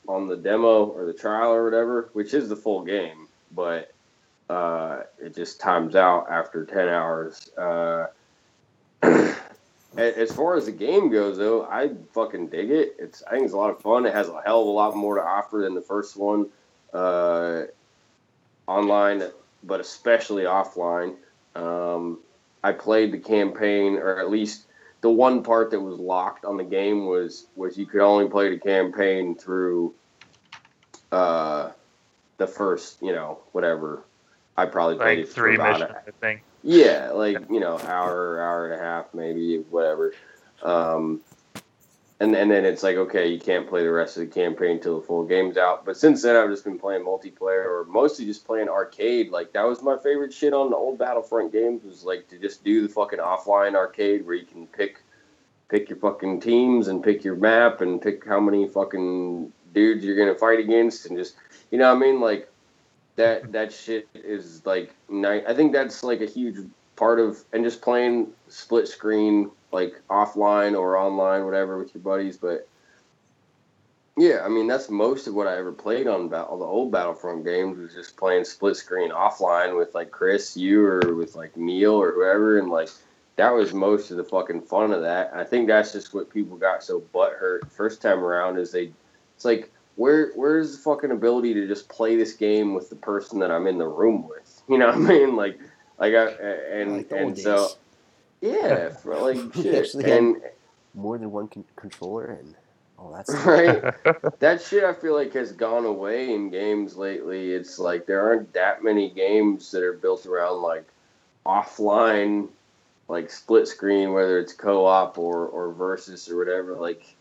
[0.09, 3.92] on the demo or the trial or whatever, which is the full game, but
[4.49, 7.51] uh, it just times out after 10 hours.
[9.99, 12.97] As far as the game goes, though, I fucking dig it.
[12.99, 14.05] It's I think it's a lot of fun.
[14.05, 16.49] It has a hell of a lot more to offer than the first one,
[16.93, 17.63] uh,
[18.67, 19.23] online,
[19.65, 21.17] but especially offline.
[21.55, 22.19] Um,
[22.63, 24.67] I played the campaign, or at least
[25.01, 28.51] the one part that was locked on the game was was you could only play
[28.51, 29.95] the campaign through
[31.13, 31.71] uh,
[32.37, 34.03] the first, you know, whatever.
[34.57, 36.43] I probably played Like three missions, I think.
[36.66, 40.12] Yeah, like you know, hour, hour and a half, maybe whatever.
[40.64, 41.20] Um,
[42.18, 45.00] and and then it's like okay, you can't play the rest of the campaign till
[45.00, 45.85] the full game's out.
[45.85, 49.31] But since then, I've just been playing multiplayer or mostly just playing arcade.
[49.31, 52.64] Like that was my favorite shit on the old Battlefront games was like to just
[52.64, 55.02] do the fucking offline arcade where you can pick
[55.68, 60.16] pick your fucking teams and pick your map and pick how many fucking dudes you're
[60.16, 61.37] gonna fight against and just
[61.70, 62.50] you know what I mean like
[63.16, 65.44] that that shit is like night.
[65.48, 66.59] I think that's like a huge
[66.96, 72.38] part of and just playing split screen like offline or online whatever with your buddies
[72.38, 72.66] but
[74.16, 77.44] yeah i mean that's most of what i ever played on all the old battlefront
[77.44, 81.92] games was just playing split screen offline with like chris you or with like neil
[81.92, 82.88] or whoever and like
[83.37, 86.57] that was most of the fucking fun of that i think that's just what people
[86.57, 88.90] got so butthurt first time around is they
[89.35, 93.39] it's like where where's the fucking ability to just play this game with the person
[93.39, 95.59] that i'm in the room with you know what i mean like
[95.99, 97.71] like I, and Like and so
[98.41, 99.95] yeah, for like shit.
[99.95, 100.37] And
[100.95, 102.55] more than one con- controller and
[102.99, 103.47] all that stuff.
[103.47, 107.53] right, that shit I feel like has gone away in games lately.
[107.53, 110.87] It's like there aren't that many games that are built around like
[111.45, 112.49] offline,
[113.09, 116.75] like split screen, whether it's co-op or or versus or whatever.
[116.75, 117.15] Like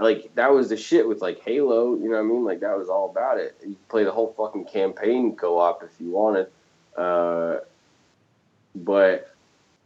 [0.00, 1.94] Like that was the shit with like Halo.
[1.94, 2.44] You know what I mean?
[2.44, 3.56] Like that was all about it.
[3.62, 6.48] You play the whole fucking campaign co-op if you wanted.
[6.96, 7.58] Uh,
[8.74, 9.34] but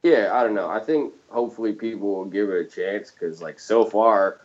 [0.02, 0.68] yeah, I don't know.
[0.68, 4.40] I think hopefully people will give it a chance because like so far,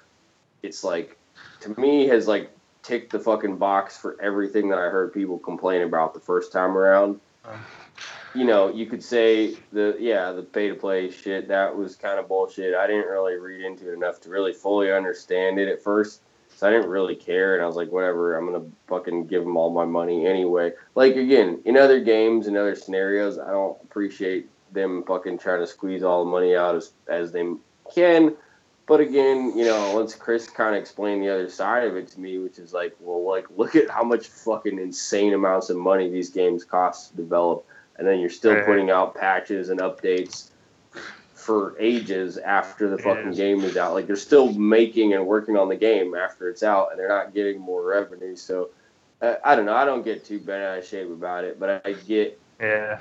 [0.63, 1.17] it's like
[1.61, 2.51] to me has like
[2.83, 6.77] ticked the fucking box for everything that I heard people complain about the first time
[6.77, 7.19] around.
[8.37, 12.19] You know, you could say the yeah the pay to play shit that was kind
[12.19, 12.75] of bullshit.
[12.75, 16.21] I didn't really read into it enough to really fully understand it at first.
[16.55, 18.37] So I didn't really care, and I was like, whatever.
[18.37, 20.73] I'm gonna fucking give them all my money anyway.
[20.93, 25.67] Like again, in other games, and other scenarios, I don't appreciate them fucking trying to
[25.67, 27.43] squeeze all the money out as as they
[27.93, 28.35] can.
[28.87, 32.19] But again, you know, once Chris kind of explained the other side of it to
[32.19, 36.09] me, which is like, well, like look at how much fucking insane amounts of money
[36.09, 37.65] these games cost to develop,
[37.97, 38.65] and then you're still Right.
[38.65, 40.51] putting out patches and updates
[41.33, 43.93] for ages after the fucking game is out.
[43.93, 47.33] Like they're still making and working on the game after it's out, and they're not
[47.33, 48.35] getting more revenue.
[48.35, 48.69] So
[49.21, 49.73] uh, I don't know.
[49.75, 52.99] I don't get too bent out of shape about it, but I get Yeah.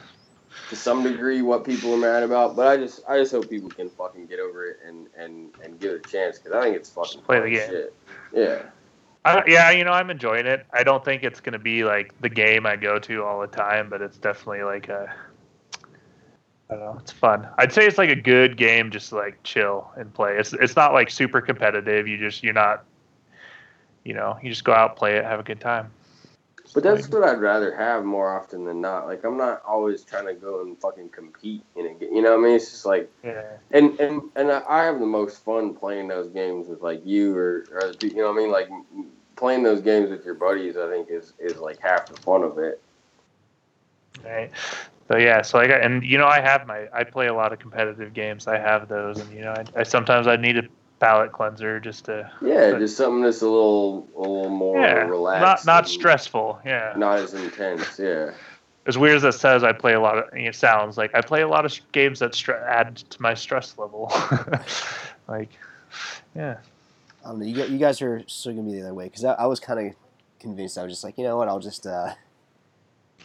[0.70, 2.56] to some degree what people are mad about.
[2.56, 5.78] But I just I just hope people can fucking get over it and and and
[5.80, 7.68] give it a chance because I think it's fucking play the game.
[7.70, 7.94] Shit.
[8.32, 8.62] Yeah.
[9.26, 10.66] I, yeah, you know, I'm enjoying it.
[10.72, 13.48] I don't think it's going to be like the game I go to all the
[13.48, 15.12] time, but it's definitely like a.
[16.70, 16.98] I don't know.
[17.00, 17.48] It's fun.
[17.58, 20.36] I'd say it's like a good game, just to, like chill and play.
[20.36, 22.06] It's it's not like super competitive.
[22.06, 22.84] You just you're not.
[24.04, 25.90] You know, you just go out, play it, have a good time.
[26.74, 29.06] But that's what I'd rather have more often than not.
[29.06, 32.14] Like I'm not always trying to go and fucking compete in a game.
[32.14, 32.56] You know what I mean?
[32.56, 33.42] It's just like Yeah.
[33.70, 37.66] and and and I have the most fun playing those games with like you or,
[37.72, 38.16] or other people.
[38.16, 38.50] You know what I mean?
[38.50, 38.68] Like
[39.36, 40.76] playing those games with your buddies.
[40.76, 42.80] I think is is like half the fun of it.
[44.24, 44.50] Right.
[45.08, 47.52] So yeah, so I got, and you know, I have my, I play a lot
[47.52, 48.48] of competitive games.
[48.48, 50.64] I have those, and you know, I, I sometimes I need a
[50.98, 54.94] palate cleanser just to, Yeah, But- just something that's a little a little more yeah,
[55.04, 55.66] relaxed.
[55.66, 56.58] not not stressful.
[56.64, 56.94] Yeah.
[56.96, 57.98] Not as intense.
[58.00, 58.32] Yeah.
[58.86, 60.24] as weird as that says, I play a lot of.
[60.32, 63.78] It sounds like I play a lot of games that stre- add to my stress
[63.78, 64.10] level.
[65.28, 65.50] like,
[66.34, 66.56] yeah,
[67.26, 67.46] I don't know.
[67.46, 69.88] You, you guys are still gonna be the other way because I, I was kind
[69.88, 69.94] of
[70.38, 70.78] convinced.
[70.78, 71.48] I was just like, you know what?
[71.48, 72.14] I'll just, uh,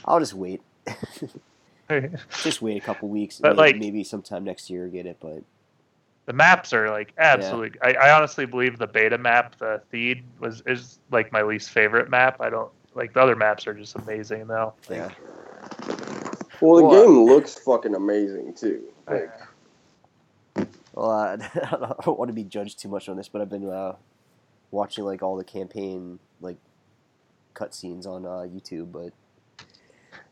[0.06, 0.62] I'll just wait.
[2.44, 3.40] just wait a couple weeks.
[3.40, 5.18] But, maybe, like- maybe sometime next year get it.
[5.20, 5.44] But
[6.26, 7.80] the maps are like absolutely.
[7.84, 12.10] I, I honestly believe the beta map, the Theed, was is like my least favorite
[12.10, 12.42] map.
[12.42, 14.74] I don't like the other maps are just amazing though.
[14.90, 15.12] Like, yeah,
[16.60, 18.84] Well, the Well, game looks fucking amazing too.
[19.08, 19.32] Like,
[20.94, 23.70] well, uh, I don't want to be judged too much on this, but I've been
[23.70, 23.96] uh,
[24.72, 26.58] watching like all the campaign like
[27.56, 28.92] cutscenes on uh, YouTube.
[28.92, 29.14] But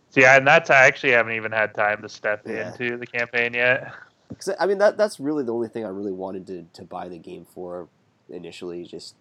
[0.09, 2.71] see, and that's I actually haven't even had time to step Yeah.
[2.71, 3.93] into the campaign yet.
[4.37, 7.09] Cause I mean that that's really the only thing I really wanted to, to buy
[7.09, 7.87] the game for
[8.29, 8.85] initially.
[8.85, 9.15] Just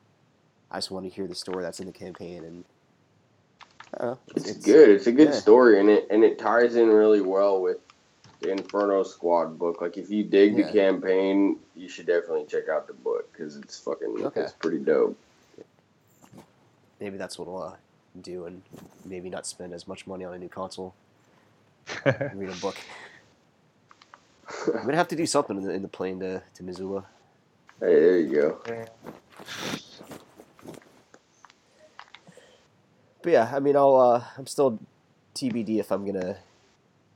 [0.71, 2.65] I just want to hear the story that's in the campaign, and
[3.99, 4.91] I don't it's, good.
[4.91, 5.35] It's a good yeah.
[5.35, 7.79] story, and it and it ties in really well with
[8.41, 9.81] the Inferno Squad book.
[9.81, 10.67] Like, if you dig Yeah.
[10.67, 14.43] the campaign, you should definitely check out the book because it's fucking Okay.
[14.43, 15.17] it's pretty dope.
[17.01, 17.77] Maybe that's what I'll uh,
[18.21, 18.63] do, and
[19.05, 20.95] maybe not spend as much money on a new console.
[22.05, 22.77] Read a book.
[24.67, 27.05] I'm gonna have to do something in the, in the plane to to Missoula.
[27.81, 28.61] Hey, there you go.
[33.23, 34.79] But yeah, I mean, I'll uh, I'm still
[35.35, 36.39] TBD if I'm gonna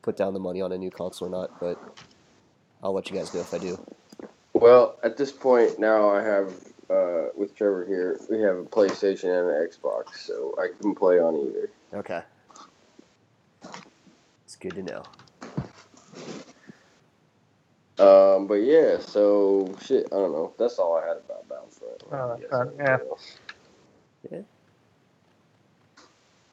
[0.02, 1.78] put down the money on a new console or not, but
[2.82, 3.78] I'll let you guys know if I do.
[4.54, 6.52] Well, at this point now, I have
[6.90, 8.20] uh, with Trevor here.
[8.30, 11.70] We have a PlayStation and an Xbox, so I can play on either.
[11.94, 12.22] Okay.
[14.44, 15.02] It's good to know.
[17.98, 20.06] Um, but yeah, so shit.
[20.12, 20.54] I don't know.
[20.58, 22.02] That's all I had about Battlefront.
[22.12, 23.00] Oh, I that's guess fine, anything
[24.30, 24.42] yeah.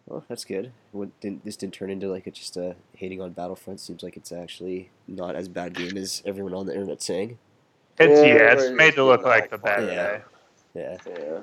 [0.10, 0.12] Else?
[0.12, 0.72] Well, that's good.
[0.92, 3.80] What didn't this didn't turn into like a, just a hating on Battlefront?
[3.80, 7.38] Seems like it's actually not as bad game as everyone on the internet saying.
[8.00, 9.96] It's Yeah, yeah, it's made to look like the bad yeah.
[9.96, 10.22] guy.
[10.74, 10.98] Yeah.
[11.08, 11.40] Yeah.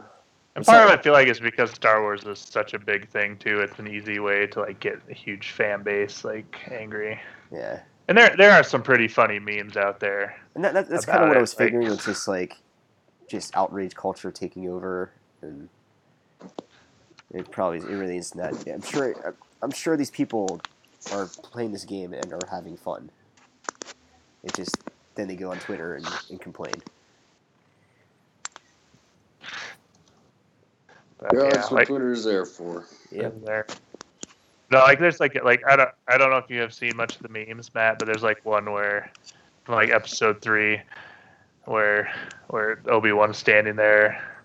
[0.55, 3.09] And part of it, I feel like, is because Star Wars is such a big
[3.11, 3.61] thing too.
[3.61, 7.21] It's an easy way to like get a huge fan base like angry.
[7.53, 7.81] Yeah.
[8.09, 10.37] And there there are some pretty funny memes out there.
[10.55, 11.89] And that, that, that's kind of what it, I was like- figuring.
[11.89, 12.57] It's just like,
[13.29, 15.11] just outrage culture taking over,
[15.43, 15.69] and
[17.37, 19.35] it probably it really isn't I'm sure.
[19.63, 20.61] I'm sure these people
[21.13, 23.11] are playing this game and are having fun.
[24.43, 24.79] It just
[25.15, 26.75] then they go on Twitter and, and complain.
[31.19, 32.87] But, Yeah, yeah, that's what like Twitter's there for.
[33.11, 33.67] Yeah, there.
[34.71, 37.17] No, like there's like like I don't I don't know if you have seen much
[37.17, 39.11] of the memes, Matt, but there's like one where
[39.65, 40.81] from like episode three
[41.65, 42.11] where
[42.49, 44.36] where Obi Wan's standing there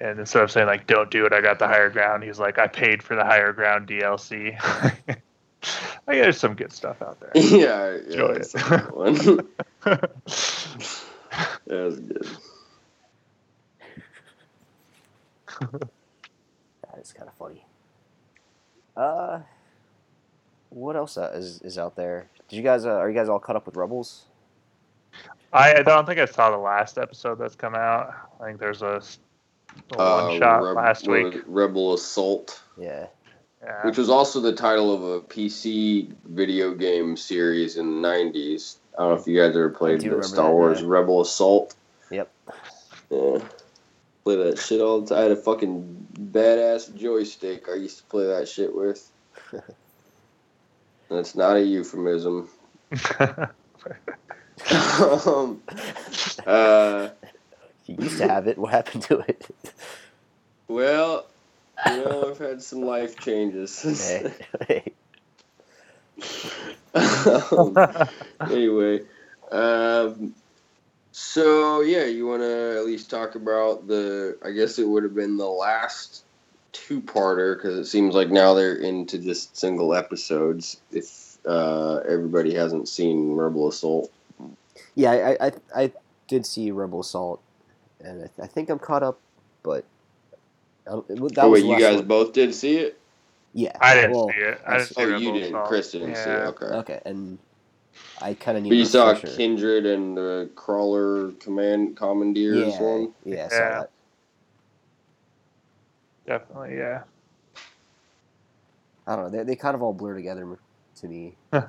[0.00, 2.22] And instead of saying like "Don't do it," I got the higher ground.
[2.22, 4.56] He's like, "I paid for the higher ground DLC."
[6.08, 7.30] I there's some good stuff out there.
[7.34, 8.62] yeah, yeah, Enjoy that's it.
[8.62, 9.14] a one.
[9.84, 10.10] that
[11.68, 12.26] was good.
[16.82, 17.66] That is kind of funny.
[18.96, 19.40] Uh,
[20.70, 22.28] what else uh, is is out there?
[22.48, 24.24] Did you guys uh, are you guys all caught up with Rebels?
[25.52, 28.14] I, I don't think I saw the last episode that's come out.
[28.40, 29.02] I think there's a,
[29.76, 31.42] s- a one Uh, shot Reb- last week.
[31.46, 33.06] Rebel Assault, Yeah.
[33.62, 33.86] Yeah.
[33.86, 38.76] which was also the title of a PC video game series in the '90s.
[38.98, 40.86] I don't know if you guys ever played the Star that, Wars yeah.
[40.88, 41.74] Rebel Assault.
[42.10, 42.30] Yep.
[43.10, 43.38] Yeah.
[44.24, 45.18] Play that shit all the time.
[45.18, 49.10] I had a fucking badass joystick I used to play that shit with.
[51.10, 52.48] That's not a euphemism.
[55.26, 55.62] um,
[56.46, 57.08] uh,
[57.90, 58.56] You used to have it.
[58.56, 59.46] What happened to it?
[60.68, 61.26] well,
[61.86, 63.82] you know, I've had some life changes.
[64.08, 64.32] hey,
[64.68, 64.92] hey.
[66.94, 67.76] um,
[68.48, 69.00] anyway,
[69.50, 70.34] um,
[71.10, 74.38] so yeah, you want to at least talk about the?
[74.44, 76.22] I guess it would have been the last
[76.72, 80.80] two-parter because it seems like now they're into just single episodes.
[80.92, 84.12] If uh, everybody hasn't seen Rebel Assault,
[84.94, 85.10] Yeah,
[85.40, 85.92] I, I I
[86.28, 87.42] did see Rebel Assault,
[88.04, 89.20] and I, I think I'm caught up,
[89.62, 89.84] but
[90.86, 92.08] I don't- it- that oh was wait, the you guys one.
[92.08, 92.98] see did see it?
[93.52, 94.60] Yeah, I didn't well, see it.
[94.66, 95.48] I I didn't s- see Oh, you didn't.
[95.54, 95.68] Assault.
[95.68, 96.46] Chris didn't see it.
[96.48, 96.66] Okay.
[96.66, 97.38] Okay, and
[98.22, 98.70] I kind of need.
[98.70, 99.36] But you saw refresher.
[99.36, 103.14] Kindred and the Crawler Command Commandeers yeah, one.
[103.24, 103.68] yeah, I saw Yeah.
[103.80, 103.90] that.
[106.26, 107.02] Definitely, yeah.
[109.06, 109.38] I don't know.
[109.38, 110.58] They, they kind of all blur together
[110.96, 111.34] to me.
[111.52, 111.64] I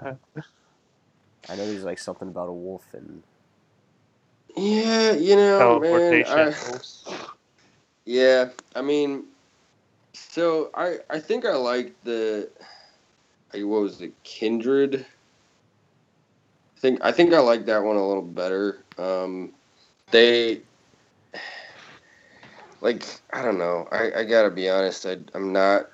[1.55, 3.23] know there's like something about a wolf and
[4.56, 6.24] Yeah, you know, man.
[6.28, 6.54] I,
[8.06, 9.26] yeah, I mean,
[10.14, 12.49] so I I think I like the
[13.54, 15.06] what was it, Kindred.
[16.78, 18.84] I think I think I like that one a little better.
[18.97, 19.54] Um,
[20.12, 20.62] they
[22.82, 23.88] like I don't know.
[23.91, 25.06] I I gotta be honest.
[25.06, 25.88] I I'm not.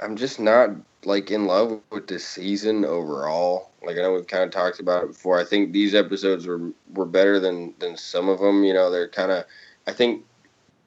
[0.00, 0.70] I'm just not
[1.04, 3.70] like in love with this season overall.
[3.82, 5.38] Like I know we've kind of talked about it before.
[5.38, 8.64] I think these episodes were were better than than some of them.
[8.64, 9.44] You know, they're kind of.
[9.86, 10.24] I think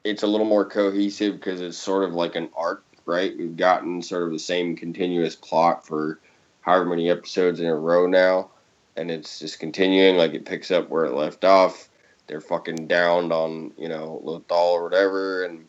[0.04, 3.36] it's a little more cohesive because it's sort of like an arc, right?
[3.38, 6.20] We've gotten sort of the same continuous plot for
[6.62, 8.50] however many episodes in a row now,
[8.96, 10.18] and it's just continuing.
[10.18, 11.90] Like it picks up where it left off.
[12.28, 15.66] They're fucking downed on you know Lothal or whatever, and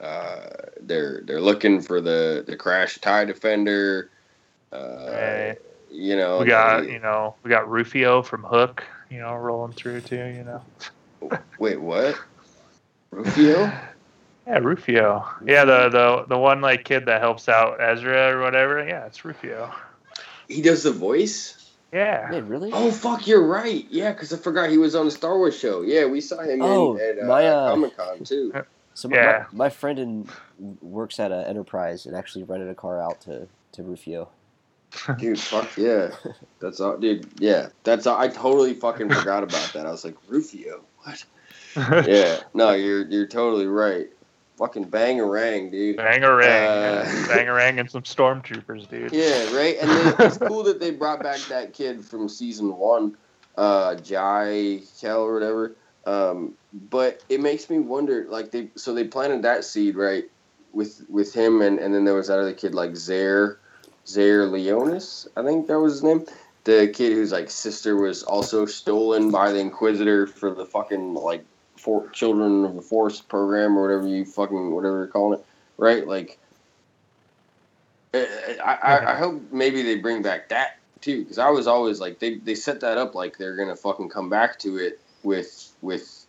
[0.00, 0.46] uh,
[0.80, 4.10] they're they're looking for the the crash tie defender.
[4.72, 4.76] Uh,
[5.08, 5.56] Right.
[5.90, 9.72] You know, we got they- you know we got Rufio from Hook, you know, rolling
[9.72, 10.16] through too.
[10.16, 11.38] You know.
[11.58, 12.18] wait, what?
[13.10, 13.70] Rufio?
[14.48, 15.26] Yeah, Rufio.
[15.44, 18.86] Yeah, the the the one like kid that helps out Ezra or whatever.
[18.86, 19.72] Yeah, it's Rufio.
[20.46, 21.72] He does the voice.
[21.92, 22.28] Yeah.
[22.30, 22.70] man, really?
[22.72, 23.84] Oh fuck, you're right.
[23.90, 25.82] Yeah, because I forgot he was on the Star Wars show.
[25.82, 28.52] Yeah, we saw him Oh, in, at uh, uh, Comic Con too.
[28.96, 29.44] So my, Yeah.
[29.52, 30.28] my, my friend in,
[30.80, 34.28] works at an Enterprise and actually rented a car out to to Rufio.
[35.18, 36.12] Dude, fuck yeah.
[36.60, 37.28] That's all, dude.
[37.38, 39.84] Yeah, that's all, I totally fucking forgot about that.
[39.84, 40.80] I was like Rufio.
[41.02, 41.24] What?
[42.08, 44.08] Yeah, no, you're you're totally right.
[44.56, 45.98] Fucking bangarang, dude.
[45.98, 47.26] Bangarang, Uh, yeah.
[47.28, 49.12] Bangarang, and some stormtroopers, dude.
[49.12, 49.76] Yeah, right.
[49.78, 53.14] And then it's cool that they brought back that kid from season one,
[53.58, 55.72] uh, Jai Kell or whatever.
[56.06, 56.54] Um,
[56.90, 60.24] but it makes me wonder, like they so they planted that seed right
[60.72, 63.58] with with him, and and then there was that other kid like Zare,
[64.06, 66.24] Zare Leonis, I think that was his name.
[66.64, 71.44] The kid whose like sister was also stolen by the Inquisitor for the fucking like
[71.76, 75.46] for Children of the Force program or whatever you fucking whatever you're calling it,
[75.76, 76.06] right?
[76.06, 76.38] Like
[78.14, 82.18] I, I, I hope maybe they bring back that too, because I was always like
[82.18, 86.26] they, they set that up like they're gonna fucking come back to it with with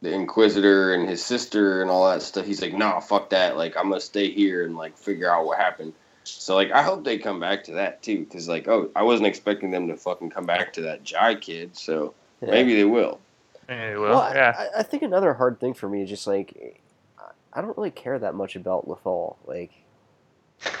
[0.00, 2.46] the Inquisitor and his sister and all that stuff.
[2.46, 3.56] He's like, nah, fuck that.
[3.56, 5.92] Like I'm gonna stay here and like figure out what happened.
[6.24, 9.26] So like I hope they come back to that too, because like oh I wasn't
[9.26, 12.50] expecting them to fucking come back to that Jai kid, so Yeah.
[12.52, 13.20] maybe they will.
[13.68, 14.68] Yeah, well, Well, I- yeah.
[14.76, 16.80] I, I think another hard thing for me is just like
[17.52, 19.36] I don't really care that much about Lothal.
[19.46, 19.72] Like,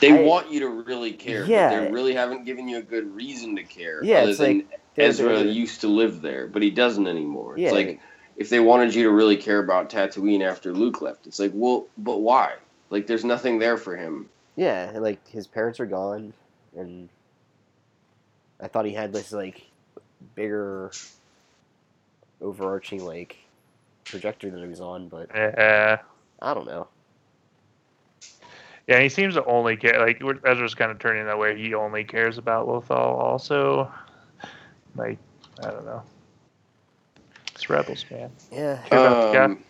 [0.00, 1.68] They I- want you to really care, Yeah.
[1.70, 4.02] but they really haven't given you a good reason to care.
[4.04, 7.06] Yeah, other it's than like they're- Ezra they're- used to live there, but he doesn't
[7.06, 7.54] anymore.
[7.56, 8.00] yeah, It's like
[8.36, 11.86] if they wanted you to really care about Tatooine after Luke left, it's like, well,
[11.98, 12.54] but why?
[12.90, 14.28] Like, there's nothing there for him.
[14.56, 16.32] yeah, and like his parents are gone,
[16.76, 17.08] and
[18.60, 19.62] I thought he had this like
[20.34, 20.90] bigger,
[22.40, 23.36] overarching like
[24.04, 26.00] trajectory that he was on, but Yeah.
[26.40, 26.88] I don't know.
[28.86, 29.98] Yeah, he seems to only care.
[29.98, 31.58] Like Ezra's kind of turning that way.
[31.60, 32.90] He only cares about Lothal.
[33.18, 33.90] Also,
[34.96, 35.18] like
[35.62, 36.02] I don't know.
[37.54, 38.30] It's rebels, man.
[38.52, 38.82] Yeah.
[38.88, 39.44] Care about the guy?
[39.44, 39.64] Um,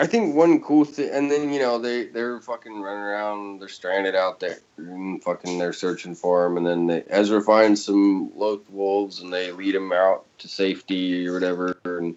[0.00, 3.68] I think one cool thing, and then you know they they're fucking running around, they're
[3.68, 8.32] stranded out there, and fucking they're searching for him, and then they, Ezra finds some
[8.34, 12.16] loth wolves, and they lead him out to safety or whatever, and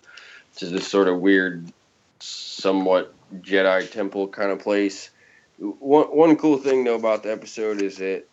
[0.55, 1.73] to this sort of weird,
[2.19, 5.09] somewhat Jedi temple kind of place.
[5.57, 8.23] One one cool thing though about the episode is that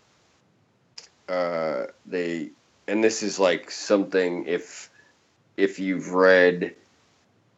[1.28, 2.50] uh, they,
[2.90, 4.90] and this is like something if
[5.56, 6.74] if you've read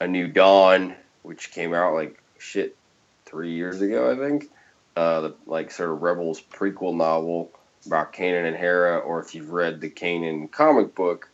[0.00, 2.76] A New Dawn which came out like shit
[3.24, 4.50] three years ago, I think.
[4.94, 7.50] Uh, the like sort of Rebels prequel novel
[7.86, 11.30] about Kanan and Hera, or if you've read the Kanan comic book,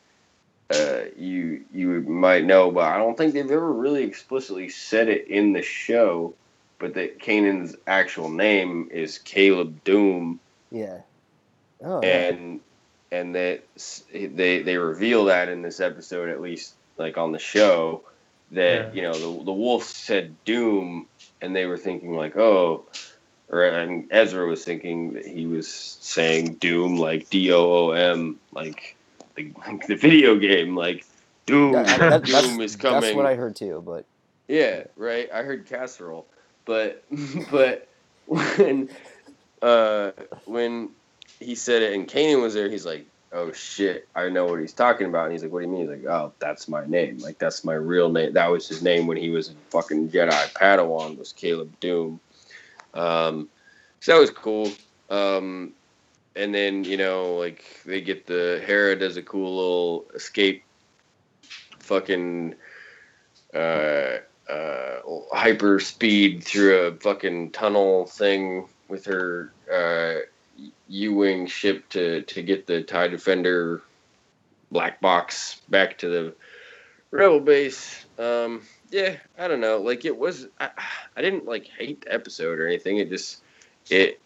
[0.71, 5.27] uh, you you might know, but I don't think they've ever really explicitly said it
[5.27, 6.35] in the show.
[6.79, 10.39] But that Kanan's actual name is Caleb Dume,
[10.71, 11.01] Yeah.
[11.83, 12.01] Oh.
[12.01, 12.29] yeah.
[12.29, 12.61] and
[13.11, 13.63] and that
[14.13, 18.03] they they reveal that in this episode at least like on the show
[18.53, 18.95] that Yeah.
[18.95, 21.07] you know the the wolf said doom
[21.41, 22.85] and they were thinking like oh
[23.51, 28.39] or and Ezra was thinking that he was saying doom like D O O M
[28.53, 28.95] like
[29.37, 31.05] the, like the video game like
[31.47, 34.05] doom That- that- doom that's, is coming that's what I heard too, but
[34.49, 35.29] yeah, right.
[35.33, 36.27] I heard casserole,
[36.65, 37.05] but
[37.51, 37.87] but
[38.27, 38.89] when
[39.63, 40.11] uh
[40.47, 40.91] when
[41.41, 44.73] he said it and Kanan was there, he's like, "Oh shit, I know what he's
[44.73, 47.19] talking about." And he's like, "What do you mean?" He's like, "Oh, that's my name.
[47.19, 48.33] Like that's my real name.
[48.33, 51.19] That was his name when he was a fucking Jedi Padawan.
[51.19, 52.19] Was Caleb Dume."
[52.95, 53.49] Um,
[54.01, 54.71] so that was cool.
[55.11, 55.73] Um,
[56.37, 60.65] and then you know, like they get the Hera does a cool little escape,
[61.79, 62.55] fucking
[63.55, 64.19] uh,
[64.49, 65.01] uh,
[65.33, 70.21] hyper speed through a fucking tunnel thing with her uh,
[70.89, 73.83] U-wing ship to to get the Tie Defender
[74.71, 76.35] black box back to the
[77.11, 78.05] rebel base.
[78.19, 79.79] Um, yeah, I don't know.
[79.79, 80.71] Like it was, I,
[81.17, 82.99] I didn't like hate the episode or anything.
[82.99, 83.43] It just
[83.91, 84.21] it.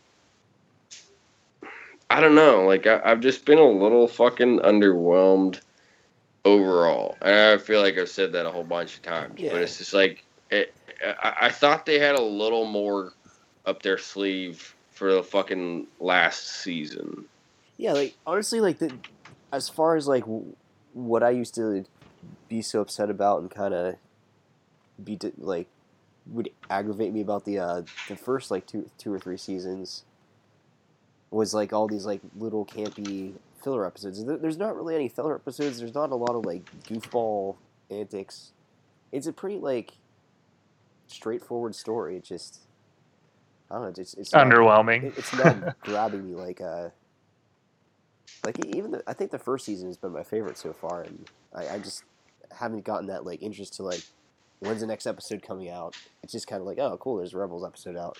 [2.11, 2.65] I don't know.
[2.67, 5.61] Like I, I've just been a little fucking underwhelmed
[6.45, 7.17] overall.
[7.23, 9.53] And I feel like I've said that a whole bunch of times, Yeah.
[9.53, 10.75] but it's just like it,
[11.23, 13.13] I, I thought they had a little more
[13.65, 17.25] up their sleeve for the fucking last season.
[17.77, 18.95] yeah, like honestly, like the
[19.53, 20.55] as far as like w-
[20.93, 21.85] what I used to
[22.49, 23.97] be so upset about and kind of
[25.03, 25.67] be like
[26.27, 30.05] would aggravate me about the uh the first like two two or three seasons
[31.33, 34.25] was like all these like little campy filler episodes.
[34.25, 35.81] There's not really any filler episodes.
[35.81, 37.57] There's not a lot of like goofball
[37.91, 38.53] antics.
[39.11, 39.95] It's a pretty like
[41.09, 42.19] straightforward story.
[42.19, 42.61] It just
[43.73, 44.03] I don't know.
[44.03, 45.05] It's it's Underwhelming.
[45.05, 46.91] it, it's not grabbing me like uh
[48.45, 51.27] like even the, I think the first season has been my favorite so far, and
[51.55, 52.05] I, I just
[52.51, 54.03] haven't gotten that like interest to like
[54.61, 55.97] when's the next episode coming out.
[56.23, 58.18] It's just kind of like oh cool, there's a Rebels episode out.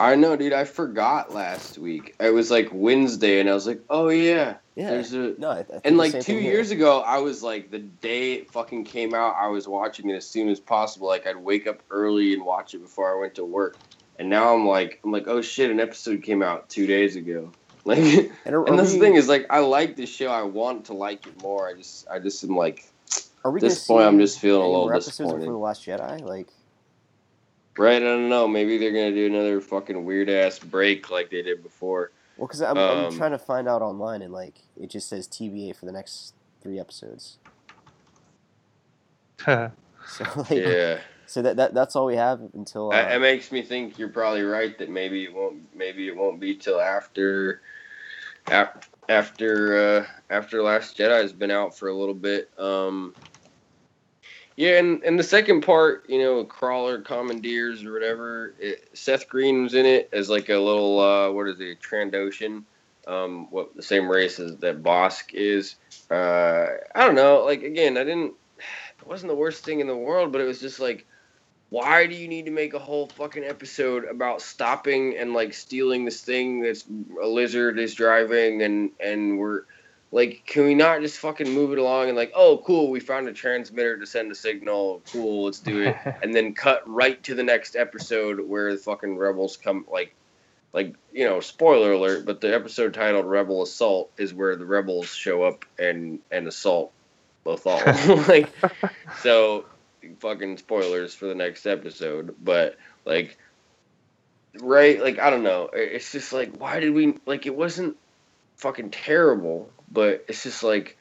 [0.00, 0.52] I know, dude.
[0.52, 2.16] I forgot last week.
[2.18, 5.58] It was like Wednesday, and I was like, "Oh yeah, Yeah, there's a." no, I,
[5.60, 6.52] I think And like two thing here.
[6.52, 10.14] years ago, I was like, the day it fucking came out, I was watching it
[10.14, 11.06] as soon as possible.
[11.06, 13.76] Like I'd wake up early and watch it before I went to work.
[14.18, 17.50] And now I'm like, I'm like, oh shit, an episode came out two days ago.
[17.86, 20.28] Like, And, are, and are that's we- thing is like, I like this show.
[20.28, 21.68] I want to like it more.
[21.68, 22.86] I just, I just am like,
[23.44, 25.44] are we at this point, I'm just feeling a little more episodes disappointed.
[25.44, 26.22] for the Last Jedi?
[26.22, 26.48] Like,
[27.76, 27.96] right?
[27.96, 28.48] I don't know.
[28.48, 32.10] Maybe they're gonna do another fucking weird ass break like they did before.
[32.38, 35.28] well, because I'm, I'm Um, trying to find out online, and like it just says
[35.28, 37.36] TBA for the next three episodes.
[39.46, 40.98] So like, Yeah.
[41.34, 44.42] So that, that that's all we have until uh, It makes me think you're probably
[44.42, 47.60] right that maybe it won't maybe it won't be till after
[48.46, 52.52] af- after uh, after Last Jedi has been out for a little bit.
[52.56, 53.16] Um,
[54.54, 58.54] yeah, and, and the second part, you know, crawler commandeers or whatever.
[58.60, 62.62] It, Seth Green was in it as like a little uh, what is it, Trandoshan?
[63.08, 65.74] Um, what the same race as that Bossk is.
[66.08, 67.42] Uh, I don't know.
[67.44, 68.34] Like again, I didn't.
[69.00, 71.04] It wasn't the worst thing in the world, but it was just like
[71.74, 76.04] why do you need to make a whole fucking episode about stopping and like stealing
[76.04, 76.84] this thing that's
[77.20, 79.62] a lizard is driving and and we're
[80.12, 83.26] like can we not just fucking move it along and like oh cool we found
[83.26, 85.02] a transmitter to send a signal.
[85.10, 85.96] Cool let's do it.
[86.22, 90.14] And then cut right to the next episode where the fucking rebels come like
[90.72, 95.12] like you know spoiler alert but the episode titled rebel assault is where the rebels
[95.12, 96.92] show up and and assault
[97.44, 98.48] Lothal like
[99.22, 99.64] so
[100.18, 103.36] fucking spoilers for the next episode, but like,
[104.60, 105.00] right?
[105.00, 105.70] Like, I don't know.
[105.72, 107.46] It's just like, why did we like?
[107.46, 107.96] It wasn't
[108.56, 110.96] fucking terrible, but it's just like,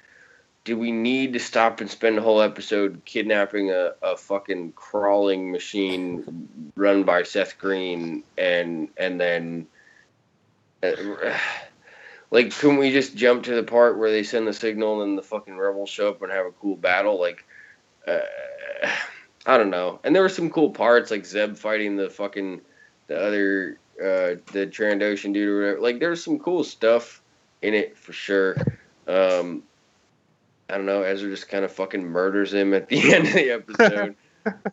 [0.66, 5.52] do we need to stop and spend a whole episode kidnapping a, a fucking crawling
[5.52, 9.68] machine run by Seth Green and and then.
[10.82, 11.38] Uh,
[12.32, 15.22] like, can we just jump to the part where they send the signal and the
[15.22, 17.20] fucking rebels show up and have a cool battle?
[17.20, 17.46] Like,
[18.08, 18.22] uh,
[19.46, 20.00] I don't know.
[20.04, 22.62] And there were some cool parts, like Zeb fighting the fucking
[23.08, 25.82] the other uh, the Trandoshan dude or whatever.
[25.82, 27.22] Like, there's some cool stuff
[27.62, 28.56] in it for sure.
[29.08, 29.64] Um,
[30.70, 31.02] I don't know.
[31.04, 34.16] Ezra just kind of fucking murders him at the end of the episode.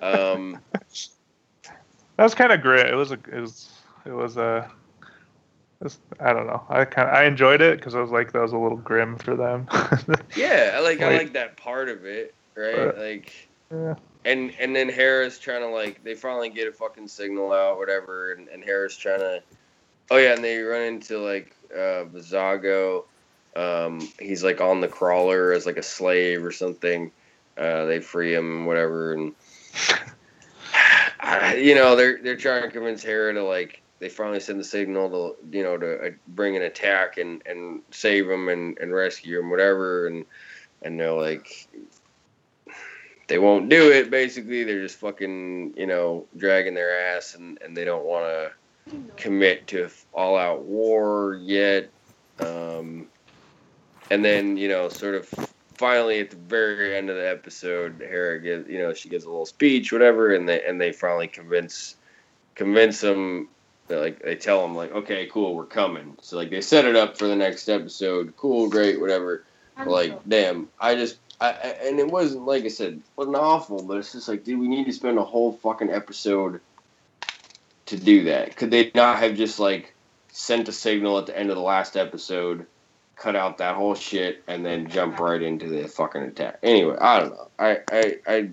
[0.00, 0.60] um,
[2.16, 2.86] That was kind of great.
[2.86, 3.70] It was a it was
[4.06, 4.70] it was a.
[5.80, 6.62] was- I don't know.
[6.68, 9.16] I kind of I enjoyed it because I was like that was a little grim
[9.18, 9.66] for them.
[10.36, 12.78] yeah, I like I Like- like that part of it, right?
[12.78, 13.48] Uh, like.
[14.24, 18.32] And and then Hera's trying to like they finally get a fucking signal out whatever
[18.32, 19.42] and, and Hera's trying to
[20.10, 23.04] oh yeah and they run into like uh Vizago
[23.56, 27.10] um he's like on the crawler as like a slave or something.
[27.56, 29.34] Uh they free him whatever and
[31.56, 35.08] you know they're they're trying to convince Hera to like they finally send the signal
[35.10, 39.38] to you know to uh, bring an attack and and save him and and rescue
[39.38, 40.24] him whatever and
[40.82, 41.68] and they're like
[43.30, 44.64] they won't do it basically.
[44.64, 49.68] They're just fucking you know dragging their ass and, and they don't want to commit
[49.68, 51.90] to all out war yet.
[52.40, 53.06] Um,
[54.10, 55.28] and then you know sort of
[55.74, 59.28] finally at the very end of the episode Hera gives you know she gives a
[59.30, 61.94] little speech whatever and they and they finally convince
[62.56, 63.48] convince them
[63.86, 66.18] that, like they tell them like okay cool we're coming.
[66.20, 68.36] So like they set it up for the next episode.
[68.36, 69.44] Cool great whatever.
[69.86, 73.82] Like damn i just I, I and it wasn't like i said it wasn't awful
[73.82, 76.60] but it's just like did we need to spend a whole fucking episode
[77.86, 78.54] to do that.
[78.56, 79.94] Could they not have just like
[80.32, 82.64] sent a signal at the end of the last episode
[83.16, 86.58] cut out that whole shit and then jump right into the fucking attack?
[86.62, 87.48] Anyway i don't know.
[87.58, 88.50] I i, I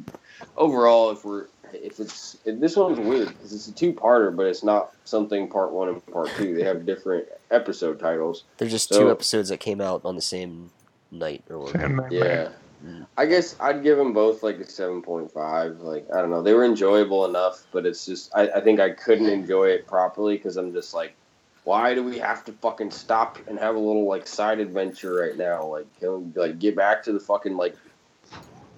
[0.55, 4.63] overall if we're if it's if this one's weird because it's a two-parter but it's
[4.63, 6.55] not something part one and part two.
[6.55, 8.43] They have different episode titles.
[8.57, 10.71] They're just So- two episodes that came out on the same
[11.11, 11.85] night or whatever.
[11.85, 12.49] And then, Yeah.
[13.17, 15.81] I guess I'd give them both like a 7.5.
[15.81, 16.41] Like, I don't know.
[16.41, 20.37] They were enjoyable enough, but it's just, I, I think I couldn't enjoy it properly
[20.37, 21.15] because I'm just like,
[21.63, 25.35] why do we have to fucking stop and have a little like side adventure right
[25.35, 25.65] now?
[25.65, 27.75] Like, can we like get back to the fucking like,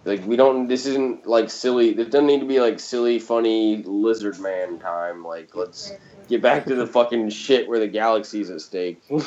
[0.05, 0.68] like we don't.
[0.68, 1.89] This isn't like silly.
[1.89, 5.24] it doesn't need to be like silly, funny lizard man time.
[5.24, 5.91] Like, let's
[6.30, 9.03] get back to the fucking shit where the galaxy's at stake.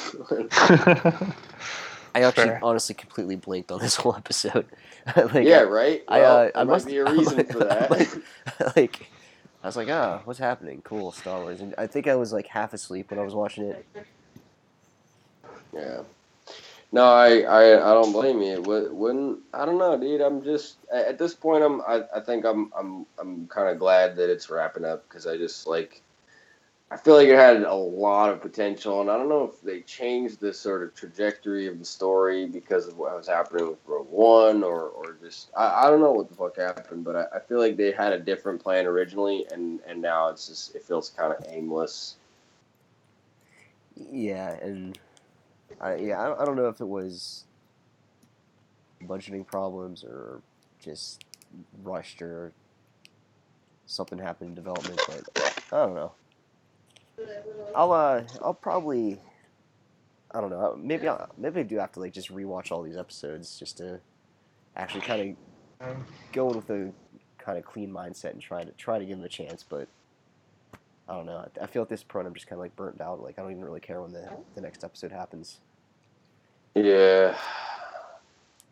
[2.15, 2.61] I actually Fair.
[2.63, 4.67] honestly completely blinked on this whole episode.
[5.17, 6.05] like, yeah, I, right.
[6.09, 7.91] I, Well, uh, there I must be a reason like- for that.
[7.91, 8.09] Like,
[8.77, 9.07] like,
[9.63, 10.83] I was like, ah, what's happening?
[10.83, 11.61] Cool, Star Wars.
[11.61, 13.87] And I think I was like half asleep when I was watching it.
[15.73, 16.03] Yeah.
[16.95, 18.61] No, I, I, I don't blame you.
[18.61, 20.21] Wou- Wouldn't I don't know, dude.
[20.21, 21.65] I'm just at at this point.
[21.65, 25.27] I'm I, I think I'm I'm I'm kind of glad that it's wrapping up because
[25.27, 26.03] I just like
[26.93, 29.81] I feel like it had a lot of potential, and I don't know if they
[29.81, 34.11] changed the sort of trajectory of the story because of what was happening with Rogue
[34.11, 37.41] One, or or just I, I don't know what the fuck happened, but I, I
[37.41, 41.09] feel like they had a different plan originally, and and now it's just it feels
[41.09, 42.17] kind of aimless.
[43.97, 44.99] Yeah, and
[45.81, 47.45] I yeah, I don't, I don't know if it was
[49.05, 50.43] budgeting problems or
[50.79, 51.25] just
[51.83, 52.53] rushed or
[53.87, 56.13] something happened in development, but I don't know.
[57.75, 59.21] I'll uh I'll probably
[60.31, 62.97] I don't know maybe I'll, maybe I do have to like just rewatch all these
[62.97, 64.01] episodes just to
[64.77, 65.37] actually kind
[65.81, 65.97] of
[66.33, 66.93] go with a
[67.39, 69.89] kind of clean mindset and try to try to give them a chance, but
[71.09, 71.45] I don't know.
[71.61, 73.23] I, I feel at this point I'm just kind of like burnt out.
[73.23, 75.61] Like I don't even really care when the the next episode happens.
[76.75, 77.37] Yeah.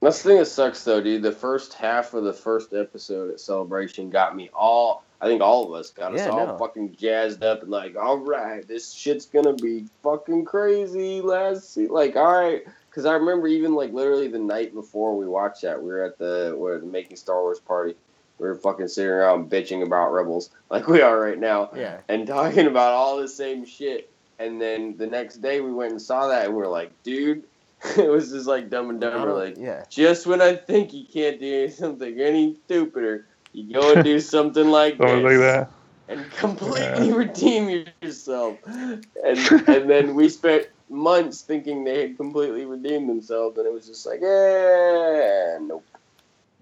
[0.00, 1.22] That's the thing that sucks though, dude.
[1.22, 5.66] The first half of the first episode at Celebration got me all I think all
[5.66, 6.58] of us got us all no.
[6.58, 11.20] fucking jazzed up and like, all right, this shit's gonna be fucking crazy.
[11.20, 15.26] Last see, like, all right, because I remember even like literally the night before we
[15.26, 17.94] watched that, we were at the we the making Star Wars party.
[18.38, 21.98] We were fucking sitting around bitching about Rebels like we are right now Yeah.
[22.08, 24.08] and talking about all the same shit.
[24.38, 27.44] And then the next day we went and saw that and we are like, dude,
[27.98, 29.34] it was just like dumb and dumber.
[29.34, 29.84] Like, yeah.
[29.90, 34.68] just when I think you can't do something any stupider, you go and do something
[34.70, 35.70] like Something this like that.
[36.08, 38.58] and completely redeem yourself.
[38.66, 39.04] And
[39.68, 44.06] and then we spent months thinking they had completely redeemed themselves, and it was just
[44.06, 45.84] like, eh, nope.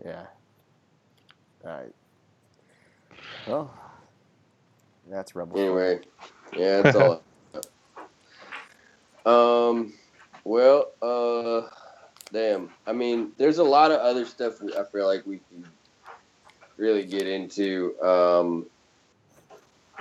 [0.04, 0.26] Yeah.
[1.64, 1.80] Uh,
[3.46, 3.74] Well,
[5.10, 5.58] that's rebel.
[5.58, 6.00] Anyway,
[6.56, 7.22] yeah, that's all.
[9.70, 9.92] um,
[10.44, 11.68] well, uh,
[12.32, 12.70] damn.
[12.86, 15.66] I mean, there's a lot of other stuff I feel like we can
[16.78, 18.00] really get into.
[18.00, 18.66] Um,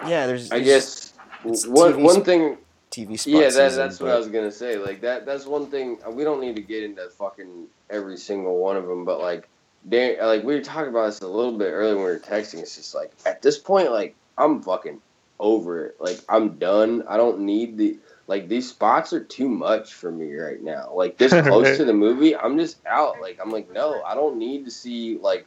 [0.08, 0.52] Yeah, there's.
[0.52, 1.14] I guess
[1.44, 2.58] one TV one thing.
[2.90, 3.28] TV spots.
[3.28, 4.78] Yeah, that, season, that's what I was gonna say.
[4.78, 5.26] Like that.
[5.26, 5.98] That's one thing.
[6.10, 9.50] We don't need to get into fucking every single one of them, but like,
[9.90, 12.60] Dan, like we were talking about this a little bit earlier when we were texting.
[12.60, 15.02] It's just like at this point, like I'm fucking
[15.40, 15.98] over it.
[16.00, 17.04] Like I'm done.
[17.08, 17.98] I don't need the
[18.28, 20.92] like these spots are too much for me right now.
[20.94, 23.20] Like this close to the movie, I'm just out.
[23.22, 25.46] Like I'm like no, I don't need to see like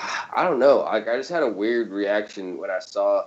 [0.00, 0.78] I don't know.
[0.80, 3.24] Like I just had a weird reaction when I saw.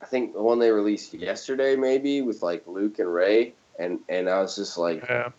[0.00, 4.28] I think the one they released yesterday, maybe with like Luke and Rey, and and
[4.28, 5.30] I was just like, Yeah.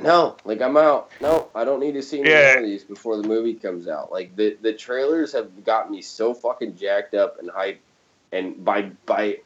[0.00, 1.10] no, like I'm out.
[1.20, 2.54] No, I don't need to see any Yeah.
[2.54, 4.10] more of these before the movie comes out.
[4.10, 7.78] Like the the trailers have got me so fucking jacked up and hyped,
[8.32, 9.38] and by by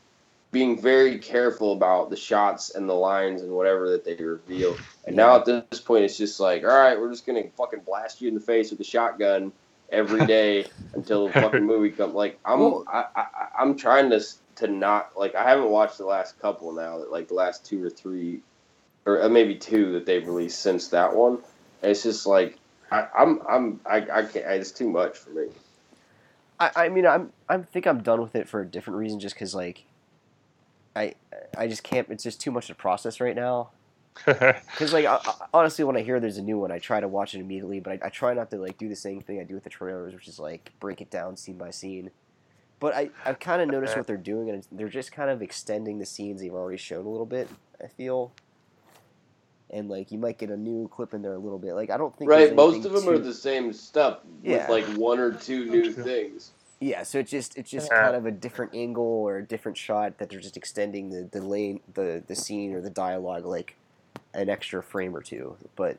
[0.53, 4.76] being very careful about the shots and the lines and whatever that they reveal.
[5.07, 8.20] And now at this point, it's just like, all right, we're just gonna fucking blast
[8.20, 9.53] you in the face with a shotgun
[9.91, 12.14] every day until the fucking movie comes.
[12.14, 13.26] Like I'm, Well- I, I,
[13.59, 14.20] I'm trying to
[14.57, 17.91] to not like I haven't watched the last couple now, like the last two or
[17.91, 18.41] three,
[19.07, 21.38] or uh, maybe two that they've released since that one.
[21.82, 22.59] And it's just like
[22.91, 24.45] I, I'm, I'm, I, I can't.
[24.47, 25.47] It's too much for me.
[26.59, 29.34] I, I mean, I'm I think I'm done with it for a different reason, just
[29.34, 29.84] because like,
[30.95, 31.14] I
[31.57, 32.09] I just can't.
[32.11, 33.70] It's just too much to process right now.
[34.26, 37.08] Because like, I, I- honestly, when I hear there's a new one, I try to
[37.08, 39.44] watch it immediately, but I, I try not to like do the same thing I
[39.44, 42.11] do with the trailers, which is like break it down scene by scene.
[42.80, 45.98] But I I've kind of noticed what they're doing, and they're just kind of extending
[45.98, 47.48] the scenes they've already shown a little bit.
[47.82, 48.32] I feel.
[49.72, 51.74] And like you might get a new clip in there a little bit.
[51.74, 54.68] Like I don't think Right, most of them are the same stuff Yeah.
[54.68, 56.50] with like one or two new things.
[56.80, 58.02] Yeah, so it's just it's just Yeah.
[58.02, 61.40] kind of a different angle or a different shot that they're just extending the the
[61.46, 63.76] lane the the scene or the dialogue like
[64.34, 65.56] an extra frame or two.
[65.76, 65.98] But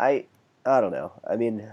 [0.00, 0.26] I
[0.64, 1.12] I don't know.
[1.28, 1.68] I mean,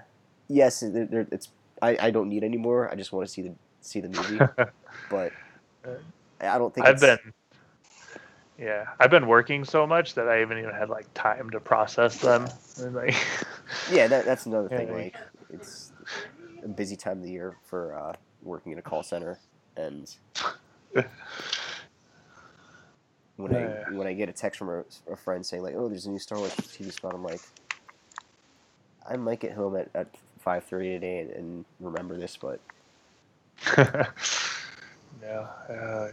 [0.47, 1.49] yes, it's
[1.81, 2.89] I, I don't need any more.
[2.89, 4.39] I just want to see the see the movie.
[5.09, 5.31] but
[6.41, 7.33] I I don't think I've it's, been,
[8.57, 12.19] yeah, I've been working so much that I haven't even had like time to process
[12.21, 12.47] them.
[12.81, 13.15] And, like,
[13.91, 14.91] Yeah, that, that's another thing.
[14.91, 15.91] like- Like it's
[16.63, 19.39] a busy time of the year for uh, working in a call center,
[19.77, 20.13] and
[23.37, 23.83] when Yeah.
[23.87, 26.09] I when I get a text from a, a friend saying like, "Oh, there's a
[26.11, 27.41] new Star Wars TV spot," I'm like,
[29.09, 30.07] I might get home at, at
[30.39, 32.59] five thirty today and, and remember this, but
[35.21, 36.09] no, uh,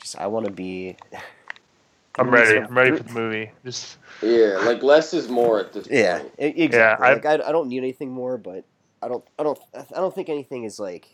[0.00, 0.96] just I want to be.
[2.18, 2.58] I'm ready.
[2.60, 3.50] I'm ready for the movie.
[3.64, 5.88] Just Yeah, like less is more at this.
[5.90, 7.06] Yeah, e- exactly.
[7.06, 8.64] I- like I, I don't need anything more, but
[9.02, 11.13] I don't I don't I don't think anything is like.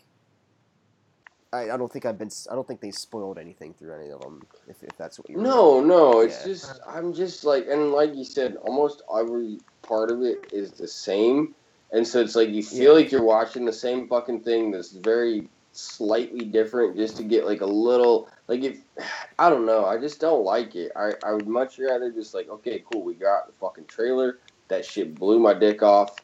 [1.53, 4.21] I, I don't think I've been I don't think they spoiled anything through any of
[4.21, 4.41] them.
[4.67, 5.41] If, if that's what you're.
[5.41, 6.53] No, no, it's Yeah.
[6.53, 10.87] just I'm just like and like you said, almost every part of it is the
[10.87, 11.53] same,
[11.91, 13.03] and so it's like you feel Yeah.
[13.03, 17.61] like you're watching the same fucking thing that's very slightly different just to get like
[17.61, 18.77] a little like if
[19.37, 20.91] I don't know, I just don't like it.
[20.95, 24.39] I I would much rather just like okay, cool, we got the fucking trailer.
[24.69, 26.15] That shit blew my dick off.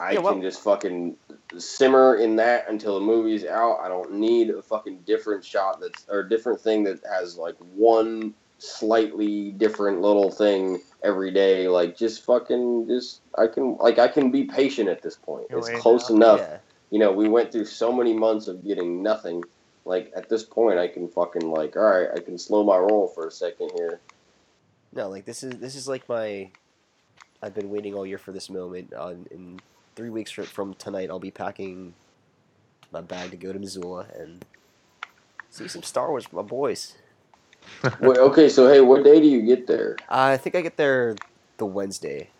[0.00, 1.16] I Yeah, well- can just fucking
[1.58, 3.80] simmer in that until the movie's out.
[3.80, 7.56] I don't need a fucking different shot that's or a different thing that has like
[7.74, 11.68] one slightly different little thing every day.
[11.68, 15.46] Like just fucking just I can like I can be patient at this point.
[15.50, 16.16] It's close now.
[16.16, 16.40] enough.
[16.40, 16.58] Yeah.
[16.90, 19.44] You know, we went through so many months of getting nothing.
[19.84, 23.08] Like at this point I can fucking like all right, I can slow my roll
[23.08, 24.00] for a second here.
[24.92, 26.50] No, like this is this is like my.
[27.42, 28.92] I've been waiting all year for this moment.
[28.94, 29.60] Uh, in
[29.96, 31.94] three weeks from tonight, I'll be packing
[32.92, 34.44] my bag to go to Missoula and
[35.50, 36.96] see some Star Wars with my boys.
[38.00, 39.96] Wait, okay, so hey, what day do you get there?
[40.08, 41.16] Uh, I think I get there
[41.58, 42.30] the Wednesday.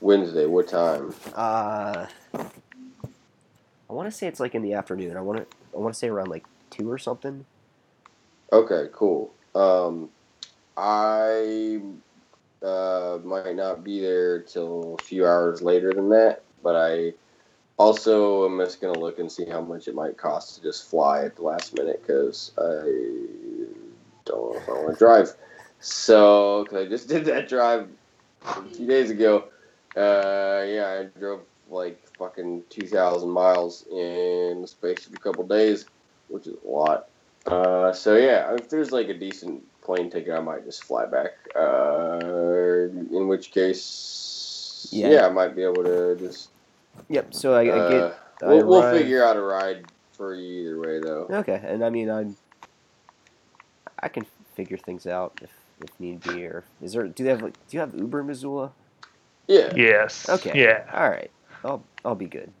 [0.00, 1.12] Wednesday, what time?
[1.34, 5.16] Uh, I want to say it's like in the afternoon.
[5.16, 7.44] I want to I want to say around like two or something.
[8.52, 9.32] Okay, cool.
[9.54, 10.08] Um,
[10.76, 11.80] I
[12.62, 17.14] uh, might not be there till a few hours later than that, but I
[17.76, 21.24] also am just gonna look and see how much it might cost to just fly
[21.24, 22.82] at the last minute because I
[24.24, 25.30] don't know if I want to drive.
[25.80, 27.88] So, because I just did that drive
[28.44, 29.44] a few days ago.
[29.96, 31.40] Uh, yeah, I drove
[31.70, 35.86] like fucking two thousand miles in the space of a couple days,
[36.28, 37.08] which is a lot.
[37.46, 41.32] Uh, so yeah, if there's like a decent plane ticket, I might just fly back.
[41.56, 43.80] Uh, in which case,
[44.92, 45.10] Yeah.
[45.10, 45.26] yeah.
[45.26, 46.50] I might be able to just
[47.08, 47.34] Yep.
[47.34, 50.80] So I, I uh, get I We'll, we'll figure out a ride for you either
[50.80, 51.26] way, though.
[51.30, 52.36] Okay, and I mean, I'm.
[54.00, 56.46] I can figure things out if if need be.
[56.46, 57.06] Or is there?
[57.06, 57.54] Do they have like?
[57.54, 58.72] Do you have Uber in Missoula?
[59.46, 59.72] Yeah.
[59.74, 60.28] Yes.
[60.28, 60.60] Okay.
[60.60, 60.84] Yeah.
[60.92, 61.30] All right.
[61.64, 62.52] I'll I'll be good.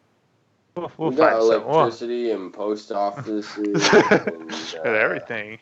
[0.74, 1.64] We'll, we'll we got find some.
[1.64, 3.56] We'll- electricity and post offices
[3.92, 5.58] and, uh, and everything.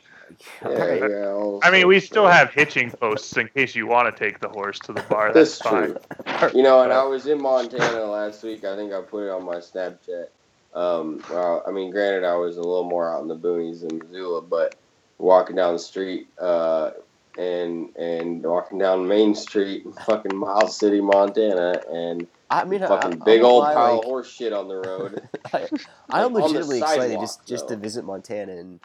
[0.62, 1.01] Yeah, Alright.
[1.11, 4.41] yeah, all I mean, we still have hitching posts in case you want to take
[4.41, 5.33] the horse to the bar.
[5.33, 5.97] That's, That's fine.
[6.39, 6.51] true.
[6.55, 8.64] You know, and I was in Montana last week.
[8.64, 10.27] I think I put it on my Snapchat.
[10.74, 13.99] Um, well, I mean, granted, I was a little more out in the boonies in
[13.99, 14.74] Missoula, but
[15.18, 16.91] walking down the street, uh,
[17.39, 23.24] and and walking down Main Street, fucking Miles City, Montana, and I mean, fucking I,
[23.24, 25.27] big I'll old buy, pile like- of horse shit on the road.
[25.55, 25.68] I,
[26.11, 28.79] I'm Like, on legitimately excited sidewalk, just just to visit Montana and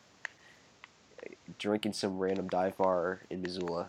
[1.62, 3.88] drinking some random dive bar in Missoula.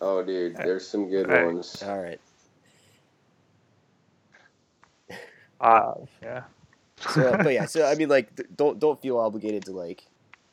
[0.00, 1.44] oh, dude, there's some good Right.
[1.44, 1.82] ones.
[1.82, 2.20] All right.
[5.60, 6.42] Uh, yeah.
[7.10, 10.04] So, but yeah, so I mean, like, don't don't feel obligated to like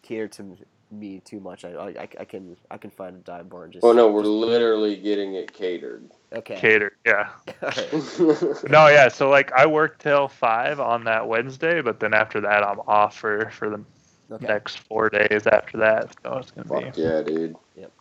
[0.01, 0.57] cater to
[0.91, 1.63] me too much.
[1.63, 3.85] I I, I can I can find a dive bar and just.
[3.85, 6.09] Oh no, we're just- literally getting it catered.
[6.33, 6.55] okay.
[6.55, 6.93] Cater.
[7.05, 7.29] Yeah.
[7.61, 8.69] All right.
[8.69, 9.07] No, yeah.
[9.09, 13.15] So like, I work till five on that Wednesday, but then after that, I'm off
[13.17, 13.83] for for the
[14.31, 14.47] Okay.
[14.47, 16.15] next four days after that.
[16.23, 17.55] So it's gonna Fuck be yeah, dude.
[17.75, 17.91] Yep.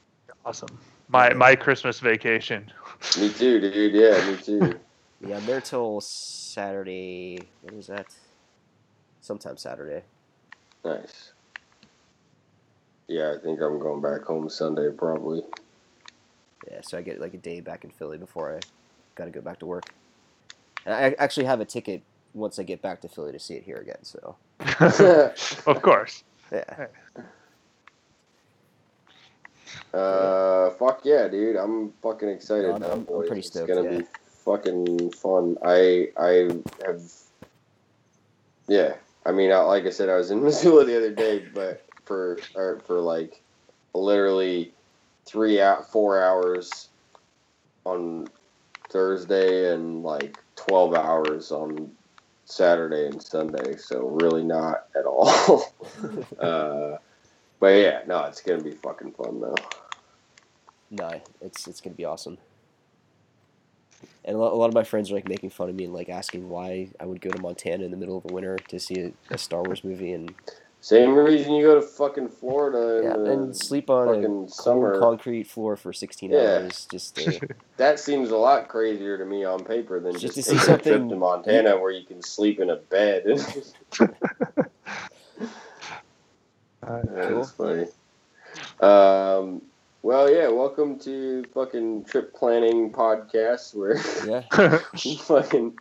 [0.44, 0.78] Awesome.
[1.08, 2.70] My my Christmas vacation.
[3.18, 3.94] Me too, dude.
[3.94, 4.78] Yeah, me too.
[5.22, 7.38] Yeah, I'm there till Saturday.
[7.60, 8.06] What is that?
[9.20, 10.02] Sometime Saturday.
[10.82, 11.32] Nice.
[13.06, 15.42] Yeah, I think I'm going back home Sunday probably.
[16.70, 18.60] Yeah, so I get like a day back in Philly before I
[19.14, 19.84] got to go back to work.
[20.86, 22.02] And I actually have a ticket
[22.34, 24.02] once I get back to Philly to see it here again.
[24.02, 24.36] So
[25.66, 26.24] of course.
[26.52, 26.86] yeah,
[29.92, 31.56] uh, fuck yeah, dude.
[31.56, 33.28] I'm fucking excited I'm- now, I'm- I'm boys.
[33.28, 33.98] pretty it's gonna yeah.
[33.98, 34.04] be
[34.44, 35.56] fucking fun.
[35.64, 36.50] I I
[36.86, 37.02] have
[38.68, 38.94] yeah.
[39.26, 42.38] I mean, I, like I said, I was in Missoula the other day, but for
[42.54, 43.40] or for like
[43.94, 44.72] literally
[45.26, 46.88] three out four hours
[47.84, 48.28] on
[48.88, 51.90] Thursday and like twelve hours on
[52.50, 53.76] Saturday and Sunday.
[53.76, 55.64] So really not at all.
[56.40, 56.96] uh,
[57.58, 59.54] but yeah, no, it's gonna be fucking fun though.
[60.90, 62.38] no, it's it's gonna be awesome.
[64.24, 65.94] And a lot, a lot of my friends are like making fun of me and
[65.94, 68.78] like asking why I would go to Montana in the middle of the winter to
[68.78, 70.34] see a, a Star Wars movie and
[70.80, 74.50] Same reason you go to fucking Florida yeah, the and sleep on a fucking cold
[74.50, 74.98] summer.
[74.98, 76.38] concrete floor for 16 Yeah.
[76.38, 77.40] hours just to,
[77.76, 80.74] that seems a lot crazier to me on paper than Just just, to see taking
[80.74, 83.24] a trip to Montana where you can sleep in a bed.
[86.82, 87.86] Uh, That's funny.
[88.80, 89.62] Um,
[90.02, 93.96] well, yeah, welcome to fucking trip planning podcast where
[94.26, 94.78] yeah.
[95.24, 95.78] fucking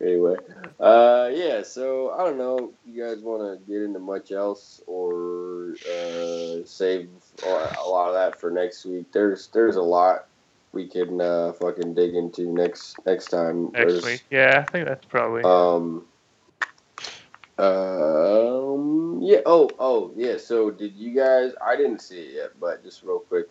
[0.00, 0.36] anyway.
[0.80, 2.72] Uh, yeah, so I don't know.
[2.84, 7.08] You guys want to get into much else or uh, save
[7.44, 9.12] a lot of that for next week?
[9.12, 10.26] There's there's a lot
[10.72, 13.70] we can uh, fucking dig into next next time.
[13.72, 14.24] Next week.
[14.30, 15.42] Yeah, I think that's probably.
[15.44, 16.06] um.
[17.58, 19.20] Um.
[19.22, 19.40] Yeah.
[19.46, 19.68] Oh.
[19.78, 20.12] Oh.
[20.16, 20.36] Yeah.
[20.36, 21.52] So, did you guys?
[21.64, 23.46] I didn't see it yet, but just real quick,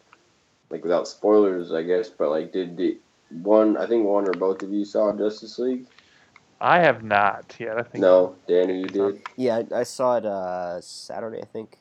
[0.69, 2.09] like without spoilers, I guess.
[2.09, 2.97] But like, did the
[3.29, 3.77] one?
[3.77, 5.87] I think one or both of you saw Justice League.
[6.59, 7.77] I have not yet.
[7.77, 8.01] I think.
[8.01, 9.21] No, Danny, you did.
[9.35, 11.77] Yeah, I, I saw it uh, Saturday, I think.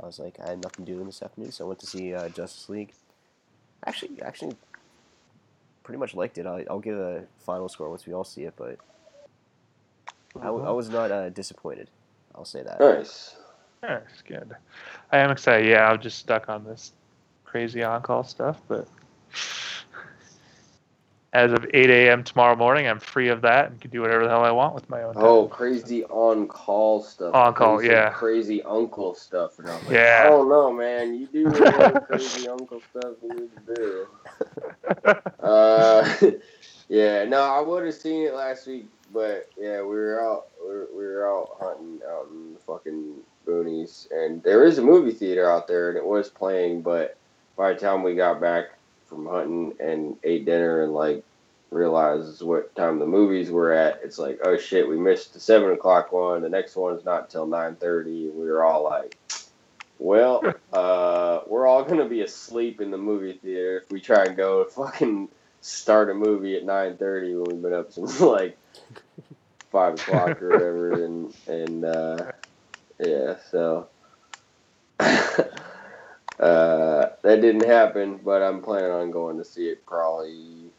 [0.00, 2.14] I was like, I had nothing to do this afternoon, so I went to see
[2.14, 2.92] uh, Justice League.
[3.86, 4.56] Actually, actually,
[5.82, 6.46] pretty much liked it.
[6.46, 8.78] I'll, I'll give a final score once we all see it, but
[10.40, 11.88] I, w- I was not uh, disappointed.
[12.34, 12.80] I'll say that.
[12.80, 13.36] Nice.
[13.82, 14.54] Yeah, it's good.
[15.12, 15.68] I am excited.
[15.68, 16.92] Yeah, I'm just stuck on this
[17.44, 18.88] crazy on-call stuff, but
[21.32, 22.24] as of 8 a.m.
[22.24, 24.88] tomorrow morning, I'm free of that and can do whatever the hell I want with
[24.90, 25.22] my own time.
[25.24, 27.34] Oh, crazy on call stuff.
[27.34, 28.10] On call, Crazy- yeah.
[28.10, 29.58] Crazy uncle stuff.
[29.58, 30.24] And I'm like, Yeah.
[30.26, 31.14] I don't know, man.
[31.14, 34.06] You do whatever crazy uncle stuff you need to do.
[35.40, 36.08] Uh,
[36.88, 40.68] yeah, no, I would have seen it last week, but yeah, we were out, we
[40.68, 43.14] were, we were out hunting out in the fucking
[43.46, 47.16] boonies, and there is a movie theater out there, and it was playing, but
[47.56, 51.24] by the time we got back from hunting and ate dinner and like
[51.70, 55.70] realized what time the movies were at, it's like, oh shit, we missed the seven
[55.70, 56.42] o'clock one.
[56.42, 59.16] The next one's not till nine thirty, and we were all like.
[60.00, 60.42] Well,
[60.72, 64.64] uh, we're all gonna be asleep in the movie theater if we try and go
[64.64, 65.28] fucking
[65.60, 68.58] start a movie at nine thirty when we've been up since like
[69.74, 72.32] five o'clock or whatever, and and uh,
[73.00, 73.88] yeah, so
[75.00, 75.46] uh,
[76.38, 78.20] that didn't happen.
[78.24, 80.70] But I'm planning on going to see it probably.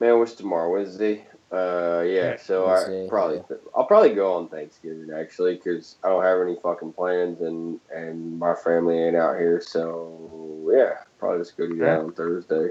[0.00, 0.72] Man, what's tomorrow?
[0.72, 1.26] Wednesday.
[1.52, 2.36] Uh, yeah.
[2.38, 3.42] So I Wednesday, probably
[3.76, 8.38] I'll probably go on Thanksgiving actually because I don't have any fucking plans and and
[8.38, 9.60] my family ain't out here.
[9.60, 11.98] So yeah, probably just go do that Yeah.
[11.98, 12.70] on Thursday.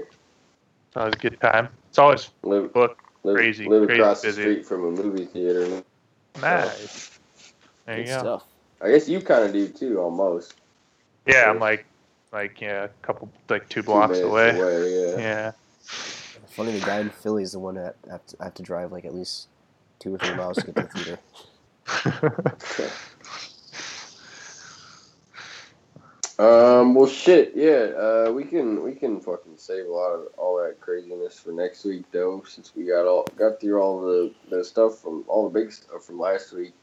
[0.96, 1.68] Always a good time.
[1.88, 3.00] It's always Live booked.
[3.22, 4.42] Live, Crazy, live crazy across busy.
[4.42, 5.82] the street from a movie theater.
[6.40, 7.18] Nice.
[7.86, 8.18] There you Good go.
[8.20, 8.44] stuff.
[8.82, 10.54] I guess you kind of do too, almost.
[11.26, 11.86] Yeah, I'm like,
[12.32, 14.56] like yeah, a couple, like two Two blocks minutes away.
[14.56, 15.16] yeah.
[15.18, 15.52] Yeah.
[16.48, 18.62] Funny, the guy in Philly is the one that I have to, I have to
[18.62, 19.48] drive like at least
[19.98, 21.18] two or three miles to get to the theater.
[26.40, 26.94] Um.
[26.94, 27.52] Well, shit.
[27.56, 27.92] Yeah.
[28.28, 28.32] Uh.
[28.32, 28.82] We can.
[28.82, 32.72] We can fucking save a lot of all that craziness for next week, though, since
[32.76, 36.18] we got all got through all the the stuff from all the big stuff from
[36.18, 36.74] last week.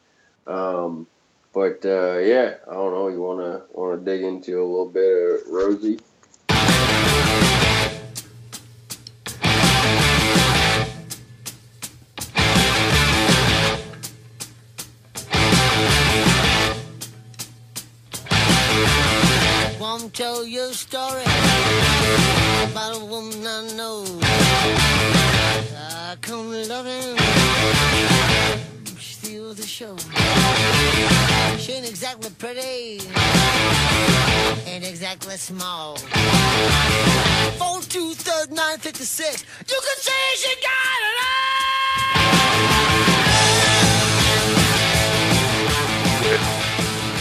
[0.48, 1.08] Um.
[1.54, 3.08] But uh, yeah, I don't know.
[3.08, 6.00] You wanna wanna dig into a little bit of Rosie?
[19.88, 21.22] Want to tell you a story
[22.70, 24.04] about a woman I know.
[25.80, 27.16] I come loving,
[28.98, 29.96] she steals the show.
[31.58, 33.00] She ain't exactly pretty,
[34.70, 35.96] ain't exactly small.
[37.56, 39.46] Four two third nine fifty six.
[39.70, 41.18] You can say she got it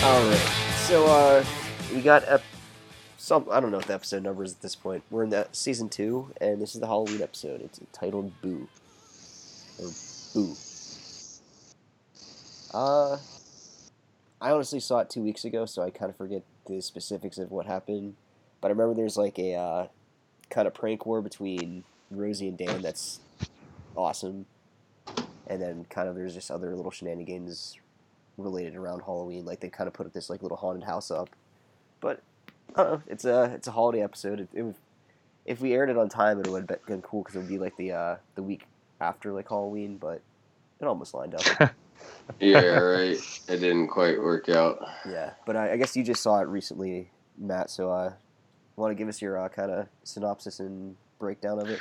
[0.02, 0.10] all.
[0.10, 0.46] All right.
[0.88, 1.44] So uh,
[1.94, 2.42] we got ep-
[3.26, 3.48] some.
[3.50, 5.02] I don't know what the episode number is at this point.
[5.10, 7.60] We're in that season two, and this is the Halloween episode.
[7.60, 8.68] It's titled "Boo"
[9.82, 9.90] or
[10.32, 10.54] "Boo."
[12.72, 13.18] Uh,
[14.40, 17.50] I honestly saw it two weeks ago, so I kind of forget the specifics of
[17.50, 18.14] what happened.
[18.60, 19.86] But I remember there's like a uh,
[20.48, 22.80] kind of prank war between Rosie and Dan.
[22.80, 23.18] That's
[23.96, 24.46] awesome.
[25.48, 27.76] And then kind of there's just other little shenanigans
[28.38, 29.44] related around Halloween.
[29.44, 31.30] Like they kind of put this like little haunted house up,
[32.00, 32.22] but
[32.74, 33.02] I don't.
[33.06, 34.40] It's a it's a holiday episode.
[34.40, 34.74] It, it would,
[35.44, 37.58] if we aired it on time, it would have been cool because it would be
[37.58, 38.66] like the uh, the week
[39.00, 40.20] after like Halloween, but
[40.80, 41.72] it almost lined up.
[42.40, 42.58] Yeah.
[42.58, 43.18] Right.
[43.48, 44.84] it didn't quite work out.
[45.08, 47.70] yeah, but I, I guess you just saw it recently, Matt.
[47.70, 48.12] So uh,
[48.76, 51.80] want to give us your uh, kind of synopsis and breakdown of it?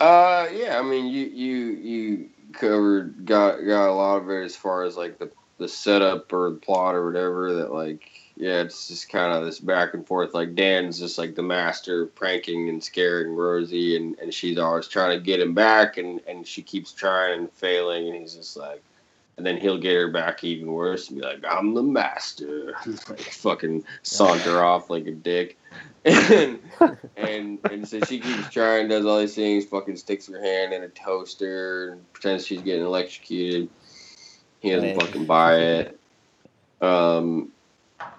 [0.00, 0.78] Uh, yeah.
[0.78, 4.96] I mean, you you you covered got got a lot of it as far as
[4.96, 7.54] like the the setup or the plot or whatever.
[7.54, 8.10] That like,
[8.40, 10.32] yeah, it's just kind of this back and forth.
[10.32, 14.88] Like Dan's just like the master of pranking and scaring Rosie, and and she's always
[14.88, 18.56] trying to get him back, and and she keeps trying and failing, and he's just
[18.56, 18.82] like.
[19.36, 22.74] And then he'll get her back even worse and be like, "I'm the master,"
[23.08, 25.56] like fucking saunter off like a dick,
[26.04, 26.58] and
[27.16, 30.82] and and so she keeps trying, does all these things, fucking sticks her hand in
[30.82, 33.70] a toaster, and pretends she's getting electrocuted.
[34.60, 36.00] He doesn't fucking buy it.
[36.82, 37.50] Um,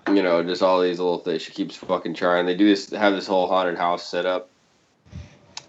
[0.07, 1.41] you know, just all these little things.
[1.41, 2.45] She keeps fucking trying.
[2.45, 4.49] They do this, have this whole haunted house set up,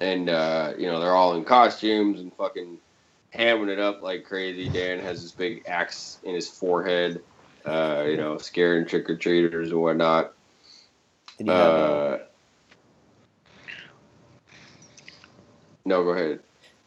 [0.01, 2.79] and uh, you know they're all in costumes and fucking
[3.35, 4.69] hamming it up like crazy.
[4.69, 7.23] Dan has this big axe in his forehead,
[7.65, 10.33] uh, you know, scaring trick or treaters and whatnot.
[11.47, 12.19] Uh, Uh,
[15.85, 16.41] no, go ahead.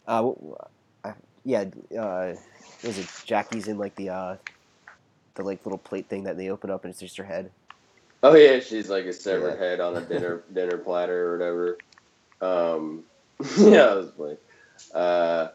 [0.08, 1.14] uh,
[1.44, 1.66] yeah,
[2.00, 2.34] uh,
[2.84, 4.38] was it Jackie's in like the uh,
[5.36, 7.52] the like little plate thing that they open up and it's just her head?
[8.24, 9.66] Oh yeah, she's like a severed Yeah.
[9.66, 11.78] head on a dinner dinner platter or whatever.
[12.42, 13.04] Um,
[13.58, 14.38] yeah, that was funny.
[14.94, 15.48] Uh,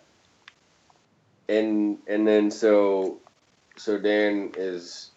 [1.48, 3.20] and and then so
[3.78, 5.10] so Dan is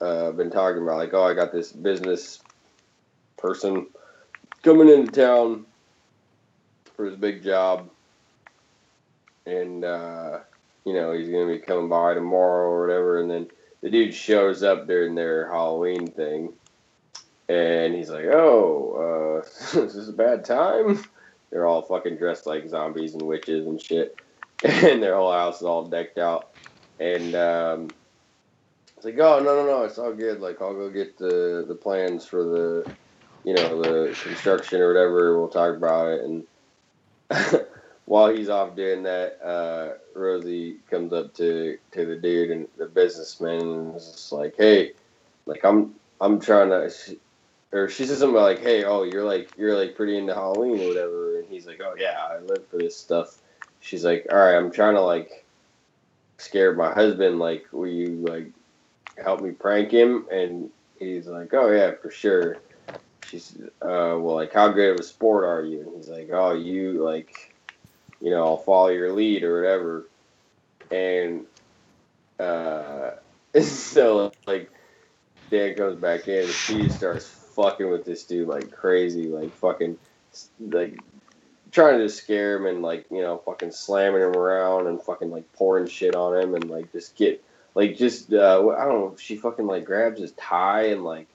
[0.00, 2.40] uh, been talking about like, oh, I got this business
[3.38, 3.88] person
[4.62, 5.66] coming into town
[6.96, 7.90] for his big job,
[9.46, 10.40] and uh,
[10.84, 13.48] you know he's gonna be coming by tomorrow or whatever, and then
[13.84, 16.54] the dude shows up during their Halloween thing,
[17.50, 21.04] and he's like, "Oh, uh, this is a bad time?"
[21.50, 24.18] They're all fucking dressed like zombies and witches and shit,
[24.64, 26.54] and their whole house is all decked out.
[26.98, 27.90] And um,
[28.96, 30.40] it's like, "Oh no, no, no, it's all good.
[30.40, 32.90] Like, I'll go get the the plans for the,
[33.44, 35.38] you know, the construction or whatever.
[35.38, 36.46] We'll talk about it." And
[38.06, 42.86] while he's off doing that, uh, Rosie comes up to to the dude and the
[42.86, 44.92] businessman and is like, "Hey,
[45.46, 47.18] like I'm I'm trying to." She,
[47.72, 50.88] or she says something like, "Hey, oh, you're like you're like pretty into Halloween or
[50.88, 53.38] whatever," and he's like, "Oh yeah, I live for this stuff."
[53.80, 55.44] She's like, "All right, I'm trying to like
[56.38, 57.38] scare my husband.
[57.38, 58.50] Like, will you like
[59.22, 62.58] help me prank him?" And he's like, "Oh yeah, for sure."
[63.26, 66.52] She's, uh, "Well, like, how great of a sport are you?" And he's like, "Oh,
[66.52, 67.53] you like."
[68.24, 70.06] You know, I'll follow your lead or whatever.
[70.90, 71.44] And
[72.40, 73.10] uh,
[73.62, 74.70] so like
[75.50, 79.98] Dan comes back in, and she starts fucking with this dude like crazy, like fucking
[80.58, 80.98] like
[81.70, 85.52] trying to scare him and like you know fucking slamming him around and fucking like
[85.52, 87.44] pouring shit on him and like just get
[87.74, 89.16] like just uh, I don't know.
[89.18, 91.26] She fucking like grabs his tie and like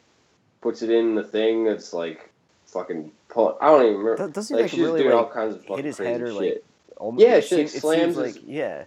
[0.61, 2.31] puts it in the thing that's like
[2.65, 3.59] fucking pull.
[3.61, 4.25] I don't even remember.
[4.25, 6.11] Do- Doesn't Like, like she's really doing like all kinds of fucking hit his crazy
[6.11, 6.35] head or shit.
[6.55, 6.63] like
[6.99, 8.83] almost, Yeah, it, she, like, seems, it slams seems his- like yeah.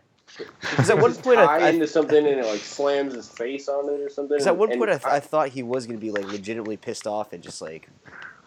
[0.60, 3.28] Because at one Puts point his I, I into something and it like slams his
[3.28, 4.36] face on it or something.
[4.36, 6.78] Because at one and point I, th- I thought he was gonna be like legitimately
[6.78, 7.88] pissed off and just like,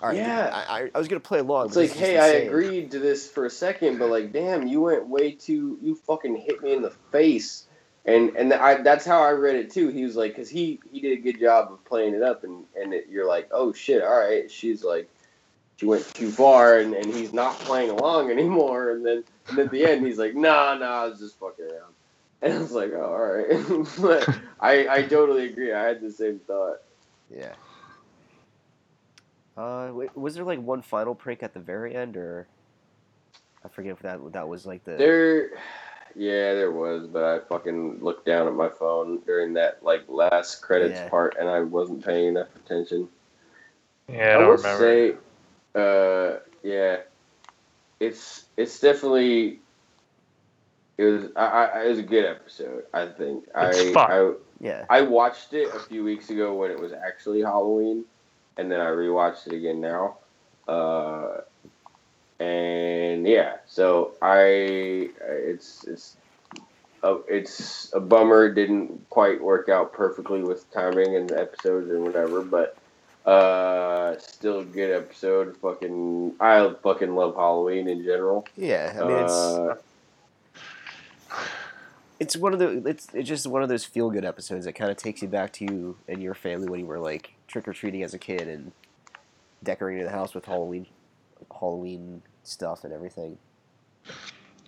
[0.01, 0.49] all right, Yeah.
[0.67, 1.67] I, I, I was gonna play along.
[1.67, 4.65] It's like, this is hey, I agreed to this for a second, but like, damn,
[4.65, 5.77] you went way too.
[5.81, 7.67] You fucking hit me in the face,
[8.03, 9.89] and and I that's how I read it too.
[9.89, 12.65] He was like, because he he did a good job of playing it up, and
[12.75, 14.49] and it, you're like, oh shit, all right.
[14.49, 15.07] She's like,
[15.77, 18.91] she went too far, and and he's not playing along anymore.
[18.91, 21.93] And then and at the end, he's like, nah, nah, I was just fucking around.
[22.41, 23.87] And I was like, oh, all right.
[24.01, 25.73] but I I totally agree.
[25.73, 26.77] I had the same thought.
[27.29, 27.53] Yeah.
[29.57, 32.45] Uh, was there like one final prank at the very end, or
[33.63, 35.51] I forget if that that was like the There,
[36.13, 40.61] yeah, there was, but I fucking looked down at my phone during that like last
[40.61, 41.09] credits Yeah.
[41.09, 43.07] part, and I wasn't paying enough attention.
[44.11, 44.77] Yeah, I don't will remember.
[44.77, 45.15] say,
[45.75, 46.97] uh, yeah,
[47.99, 49.59] it's it's definitely
[50.97, 52.83] it was I, I it was a good episode.
[52.93, 54.35] I think It's I fun.
[54.59, 58.05] yeah I I watched it a few weeks ago when it was actually Halloween,
[58.57, 60.17] and then I rewatched it again now.
[60.67, 61.41] Uh,
[62.39, 66.17] and yeah, so I it's it's
[67.03, 68.45] a, it's a bummer.
[68.47, 72.77] It didn't quite work out perfectly with timing and the episodes and whatever, but
[73.25, 75.57] uh, still a good episode.
[75.57, 78.45] Fucking, I fucking love Halloween in general.
[78.55, 78.97] yeah.
[79.01, 79.75] I mean, it's Uh,
[82.19, 84.89] it's one of the it's it's just one of those feel good episodes that kind
[84.89, 87.73] of takes you back to you and your family when you were like trick or
[87.73, 88.71] treating as a kid and
[89.63, 90.85] decorating the house with Halloween
[91.59, 93.37] Halloween stuff and everything.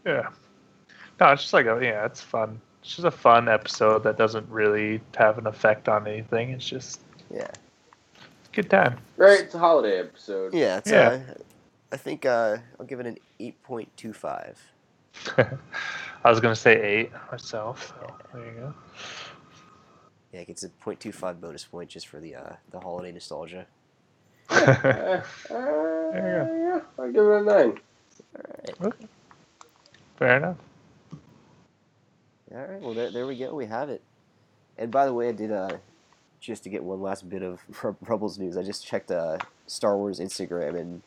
[0.06, 0.30] Yeah.
[1.20, 2.60] No, it's just like a yeah, it's fun.
[2.82, 6.52] It's just a fun episode that doesn't really have an effect on anything.
[6.52, 7.00] It's just
[7.34, 7.50] Yeah.
[8.58, 8.98] A good time.
[9.18, 10.54] right, it's a holiday episode.
[10.54, 10.78] Yeah.
[10.78, 11.20] It's, Yeah.
[11.30, 11.34] Uh,
[11.92, 14.60] I think uh, I'll give it an eight point two five.
[15.38, 17.94] I was gonna say eight myself.
[18.00, 18.74] So there you go.
[20.34, 23.66] Yeah, it gets a 0.25 bonus point just for the uh, the holiday nostalgia.
[24.50, 27.80] Uh, uh, yeah, I'll give it a nine.
[28.36, 28.94] All right.
[30.18, 30.58] Fair enough.
[32.54, 32.82] All right.
[32.82, 33.54] Well, there, there we go.
[33.54, 34.02] We have it.
[34.78, 35.78] And by the way, I did uh,
[36.40, 37.60] just to get one last bit of
[38.08, 38.58] Rebels news.
[38.58, 41.02] I just checked uh, Star Wars Instagram, and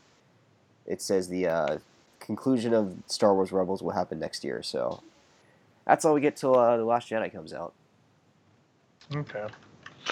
[0.87, 1.79] it says the uh,
[2.19, 4.63] conclusion of Star Wars Rebels will happen next year.
[4.63, 5.03] So
[5.87, 7.73] that's all we get till uh, the Last Jedi comes out.
[9.15, 9.47] Okay.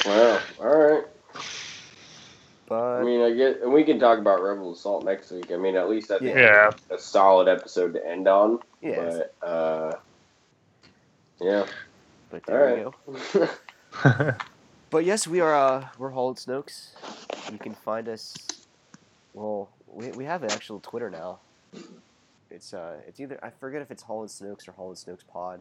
[0.06, 0.40] Wow.
[0.60, 1.04] All right.
[2.66, 5.50] But I mean, I get, and we can talk about Rebel Assault next week.
[5.50, 6.70] I mean, at least I think Yeah.
[6.90, 8.58] a solid episode to end on.
[8.82, 9.92] yeah, But uh,
[11.40, 11.64] yeah.
[12.30, 12.95] but there we all
[13.32, 14.34] go.
[14.88, 14.90] right.
[14.90, 15.54] But yes, we are.
[15.54, 16.90] Uh, we're Hauled Snokes.
[17.52, 18.36] You can find us.
[19.34, 21.38] Well, we, we have an actual Twitter now.
[22.50, 25.60] It's uh, it's either I forget if it's Hauled Snokes or Hauled Snokes Pod.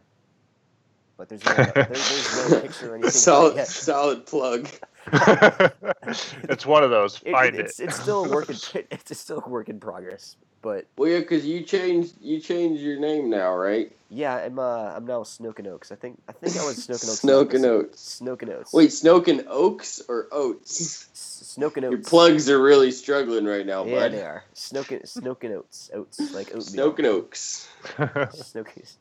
[1.17, 3.11] But there's no there, there's no picture or anything.
[3.11, 4.69] solid, solid plug.
[5.13, 7.21] it's one of those.
[7.25, 7.85] It- Find it's, it.
[7.85, 8.55] it's still a work in
[8.91, 10.37] it's still a work in progress.
[10.61, 13.91] But Well, yeah, because you changed, you changed your name now, right?
[14.09, 15.91] yeah, I'm uh, I'm now Snoke and Oaks.
[15.91, 17.21] I think I think I was Snoke and Oaks.
[17.21, 18.21] Snoke and Oats.
[18.21, 18.73] Snoke and Oats.
[18.73, 20.81] Wait, Snoke and Oaks or Oats?
[21.13, 21.91] S- Snoke and Oats.
[21.91, 24.11] Your plugs are really struggling right now, Yeah, bud.
[24.13, 24.43] they are.
[24.55, 25.91] Snoke and Snoke and Oats.
[25.93, 26.61] Oats like oatmeal.
[26.93, 27.67] Snoke and Oaks.
[27.97, 28.95] Snoke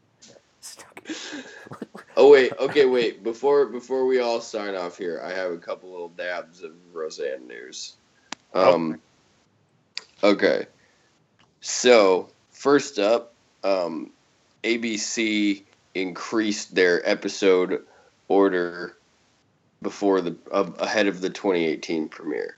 [2.16, 3.22] Oh wait, okay, wait.
[3.22, 7.46] Before before we all sign off here, I have a couple little dabs of Roseanne
[7.46, 7.94] news.
[8.54, 9.00] Um,
[10.24, 10.66] okay.
[11.66, 13.34] So first up,
[13.64, 14.10] um,
[14.62, 15.64] ABC
[15.96, 17.82] increased their episode
[18.28, 18.96] order
[19.82, 22.56] before the uh, ahead of the 2018 premiere.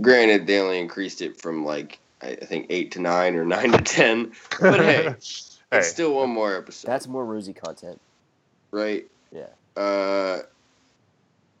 [0.00, 3.72] Granted, they only increased it from like I I think eight to nine or nine
[3.72, 5.14] to ten, but hey, hey,
[5.72, 8.00] it's still one more episode That's more rosy content.
[8.70, 9.06] right?
[9.32, 9.48] Yeah.
[9.80, 10.40] Uh,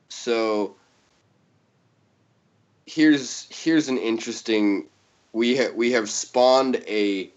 [0.08, 0.74] so
[2.86, 4.86] here's here's an interesting.
[5.36, 7.30] We have we have spawned a.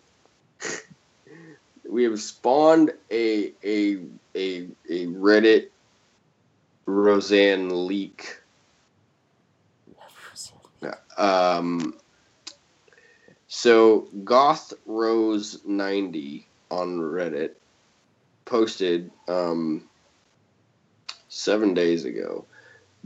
[1.90, 3.98] we have spawned a a
[4.38, 5.68] a a Reddit
[6.86, 8.40] Roseanne leak.
[11.18, 11.94] Um.
[13.50, 17.56] So Goth Rose ninety on Reddit
[18.46, 19.90] posted um,
[21.28, 22.46] seven days ago.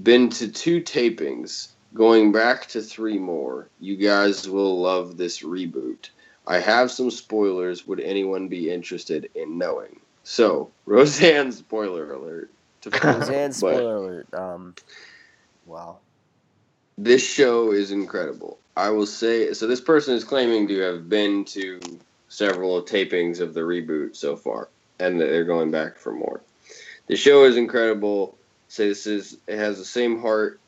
[0.03, 3.67] Been to two tapings, going back to three more.
[3.79, 6.09] You guys will love this reboot.
[6.45, 7.87] I have some spoilers.
[7.87, 9.99] Would anyone be interested in knowing?
[10.23, 12.49] So, Roseanne spoiler alert.
[12.81, 14.33] To Roseanne, but- spoiler alert.
[14.33, 14.75] Um,
[15.65, 15.97] wow.
[16.97, 18.57] this show is incredible.
[18.75, 19.67] I will say so.
[19.67, 21.79] This person is claiming to have been to
[22.27, 24.67] several tapings of the reboot so far,
[24.99, 26.41] and that they're going back for more.
[27.05, 28.35] The show is incredible.
[28.69, 30.59] Say this is it has the same heart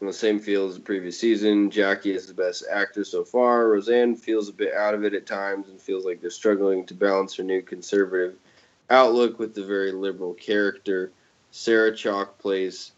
[0.00, 1.70] and the same field as the previous season.
[1.70, 3.68] Jackie is the best actor so far.
[3.68, 6.94] Roseanne feels a bit out of it at times and feels like they're struggling to
[6.94, 8.34] balance her new conservative
[8.90, 11.12] outlook with the very liberal character.
[11.50, 12.92] Sarah Chalke plays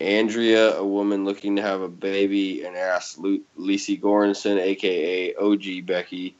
[0.00, 5.86] Andrea, a woman looking to have a baby, and asked Lu- Lecy Goranson, aka OG
[5.86, 6.36] Becky.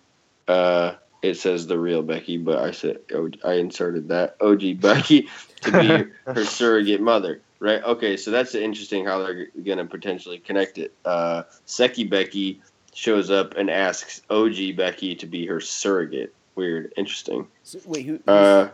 [0.47, 2.99] Uh, it says the real Becky, but I said
[3.45, 5.29] I inserted that OG Becky
[5.63, 7.41] to be her surrogate mother.
[7.59, 7.83] Right?
[7.83, 10.93] Okay, so that's interesting how they're gonna potentially connect it.
[11.05, 12.61] Uh, Seki Becky
[12.95, 16.35] shows up and asks OG Becky to be her surrogate.
[16.55, 17.47] Weird, interesting.
[17.63, 18.71] So, wait, who, who's, Uh,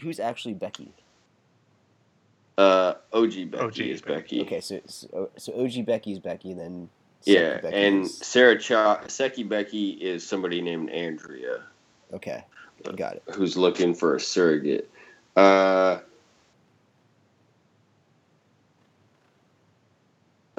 [0.00, 0.92] who's actually Becky?
[2.58, 4.40] uh, OG Becky OG is Becky.
[4.42, 6.88] Okay, so so, so OG Becky's Becky, then
[7.24, 11.62] Yeah, Becky and is- Sarah Cha- Seki Becky is somebody named Andrea
[12.12, 12.44] okay,
[12.96, 13.22] got it.
[13.34, 14.90] who's looking for a surrogate.
[15.36, 16.00] Uh,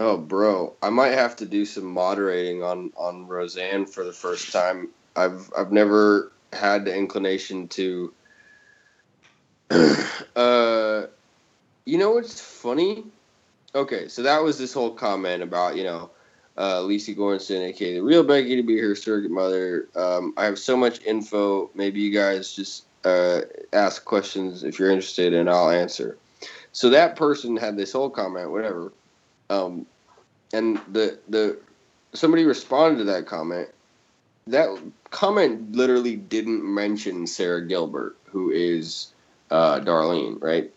[0.02, 4.52] oh, bro, I might have to do some moderating on on Roseanne for the first
[4.52, 4.90] time.
[5.16, 8.14] I've I've never had the inclination to.
[10.36, 11.04] uh,
[11.86, 13.06] you know what's funny?
[13.74, 16.10] Okay, so that was this whole comment about you know
[16.58, 19.88] uh, Lecy Goranson, aka the real Becky, to be her surrogate mother.
[19.96, 21.70] Um, I have so much info.
[21.76, 23.42] Maybe you guys just uh,
[23.72, 26.18] ask questions if you're interested, and I'll answer.
[26.74, 28.94] So that person had this whole comment, whatever,
[29.50, 29.86] um,
[30.54, 31.58] and the the
[32.14, 33.70] somebody responded to that comment.
[34.48, 34.78] That
[35.12, 39.14] comment literally didn't mention Sara Gilbert, who is
[39.52, 40.72] uh, Darlene, right?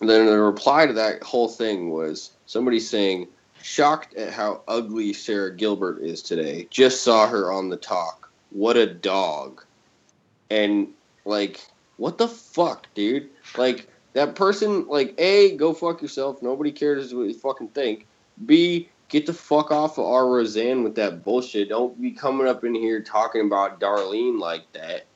[0.00, 3.28] Then the reply to that whole thing was somebody saying,
[3.62, 6.66] shocked at how ugly Sara Gilbert is today.
[6.70, 8.30] Just saw her on the talk.
[8.50, 9.64] What a dog.
[10.50, 10.88] And
[11.24, 11.60] like,
[11.98, 13.28] what the fuck, dude?
[13.56, 16.42] Like that person, like, A, go fuck yourself.
[16.42, 18.06] Nobody cares what you fucking think.
[18.46, 21.68] B, get the fuck off of our Roseanne with that bullshit.
[21.68, 25.06] Don't be coming up in here talking about Darlene like that.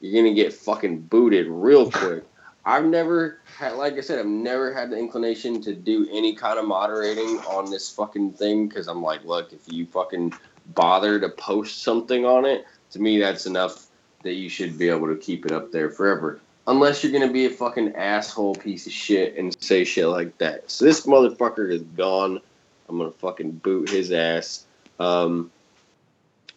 [0.00, 2.24] You're gonna get fucking booted real quick.
[2.64, 6.58] I've never had, like I said, I've never had the inclination to do any kind
[6.58, 10.34] of moderating on this fucking thing because I'm like, look, if you fucking
[10.74, 13.86] bother to post something on it, to me, that's enough
[14.22, 16.40] that you should be able to keep it up there forever.
[16.66, 20.70] Unless you're gonna be a fucking asshole piece of shit and say shit like that.
[20.70, 22.40] So this motherfucker is gone.
[22.88, 24.64] I'm gonna fucking boot his ass.
[24.98, 25.50] Um,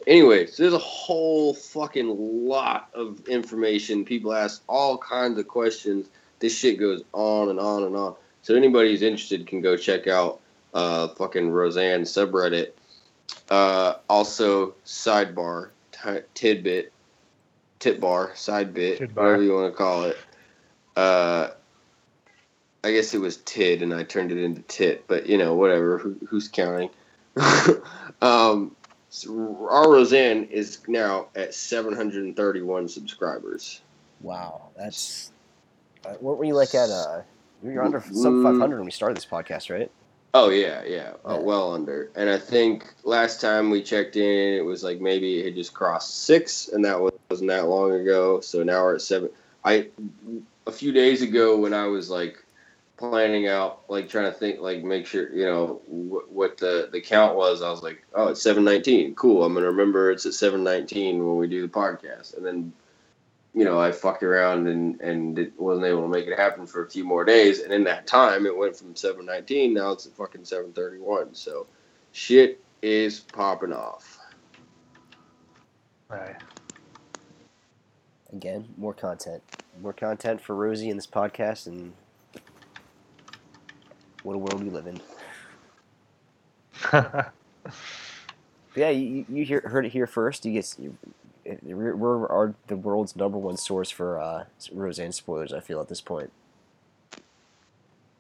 [0.08, 4.06] anyway, so there's a whole fucking lot of information.
[4.06, 6.08] People ask all kinds of questions.
[6.40, 8.16] This shit goes on and on and on.
[8.42, 10.40] So anybody who's interested can go check out
[10.74, 12.72] uh, fucking Roseanne subreddit.
[13.50, 16.92] Uh, also, sidebar, t- tidbit,
[17.80, 20.18] titbar, side bit, whatever you want to call it.
[20.96, 21.50] Uh,
[22.84, 25.98] I guess it was tid, and I turned it into tit, but you know, whatever.
[26.00, 26.90] Who, who's counting?
[28.22, 28.76] um,
[29.10, 33.82] so our Roseanne is now at 731 subscribers.
[34.22, 35.32] Wow, that's.
[36.06, 36.90] Uh, what were you like at?
[36.90, 37.22] Uh,
[37.64, 38.44] you're under sub Mm.
[38.44, 39.92] 500 when we started this podcast, right?
[40.34, 42.10] Oh yeah, yeah, uh, well under.
[42.16, 46.24] And I think last time we checked in, it was like maybe it just crossed
[46.24, 48.40] six, and that was- wasn't that long ago.
[48.40, 49.30] So now we're at seven.
[49.64, 49.88] I
[50.66, 52.44] a few days ago when I was like
[53.02, 57.02] planning out, like trying to think, like make sure you know wh- what the the
[57.02, 57.62] count was.
[57.62, 59.16] I was like, oh, it's seven nineteen.
[59.16, 59.44] Cool.
[59.44, 62.74] I'm gonna remember it's at seven nineteen when we do the podcast, and then.
[63.54, 66.86] You know, I fucked around and and it wasn't able to make it happen for
[66.86, 69.74] a few more days, and in that time, it went from seven nineteen.
[69.74, 71.36] Now it's at fucking seven thirty one.
[71.36, 71.68] So,
[72.14, 74.18] shit is popping off.
[76.08, 76.38] Right.
[78.32, 79.44] Again, more content,
[79.82, 81.92] more content for Rosie in this podcast, and
[84.24, 85.02] what a world we live in.
[88.74, 90.46] Yeah, you, you hear, heard it here first.
[90.46, 90.96] You get you,
[91.66, 95.52] we're our, the world's number one source for uh, Roseanne spoilers.
[95.52, 96.32] I feel at this point.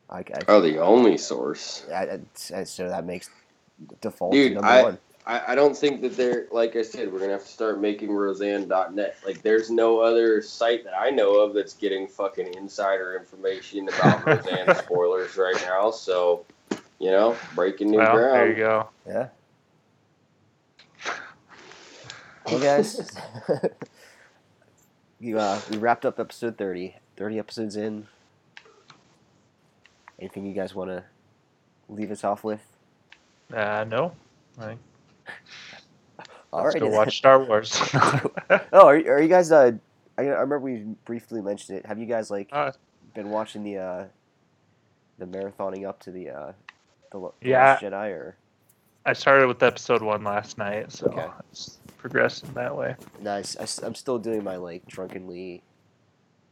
[0.10, 1.86] I, I, Oh, the only source.
[1.90, 2.20] I,
[2.54, 3.30] I- so that makes
[4.02, 4.98] default Dude, number I- one.
[5.28, 8.12] I, I don't think that they're like I said, we're gonna have to start making
[8.12, 9.18] Roseanne.net.
[9.26, 14.26] Like there's no other site that I know of that's getting fucking insider information about
[14.26, 15.92] Roseanne spoilers right now.
[15.92, 16.46] So,
[17.00, 18.36] you know, breaking new Well, ground.
[18.36, 18.90] there you go.
[19.06, 19.28] Yeah.
[22.48, 23.16] Hey guys,
[25.22, 26.96] you, uh, we wrapped up episode 30.
[27.16, 28.08] 30 episodes in.
[30.20, 31.04] Anything you guys want to
[31.88, 32.60] leave us off with?
[33.54, 34.14] Uh, no.
[34.60, 34.76] I
[36.54, 36.72] All right.
[36.74, 37.80] still watch Star Wars.
[38.74, 39.52] Oh, are, are you guys?
[39.52, 39.72] Uh,
[40.18, 41.86] I, I remember we briefly mentioned it.
[41.86, 42.72] Have you guys like Uh,
[43.14, 44.04] been watching the uh,
[45.18, 46.52] the marathoning up to the uh,
[47.12, 47.74] the, Yeah.
[47.74, 48.36] Last Jedi or
[49.06, 51.26] I started with episode one last night, so Okay.
[51.52, 52.96] it's progressing that way.
[53.20, 53.58] nice?
[53.58, 55.64] I, am still doing my like drunkenly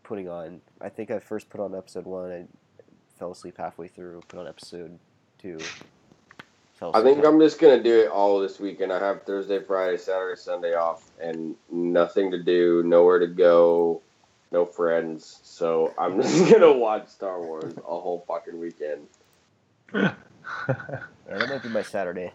[0.03, 0.61] putting on.
[0.81, 2.31] I think I first put on episode one.
[2.31, 2.45] I
[3.19, 4.21] fell asleep halfway through.
[4.29, 4.97] Put on episode
[5.37, 5.59] two.
[6.79, 8.93] Fell I think I'm just gonna do it all this weekend.
[8.93, 14.01] I have Thursday, Friday, Saturday, Sunday off, and nothing to do, nowhere to go,
[14.51, 15.41] no friends.
[15.43, 19.07] So I'm just gonna watch Star Wars a whole fucking weekend.
[19.93, 20.13] Yeah,
[21.27, 22.31] that might be my Saturday.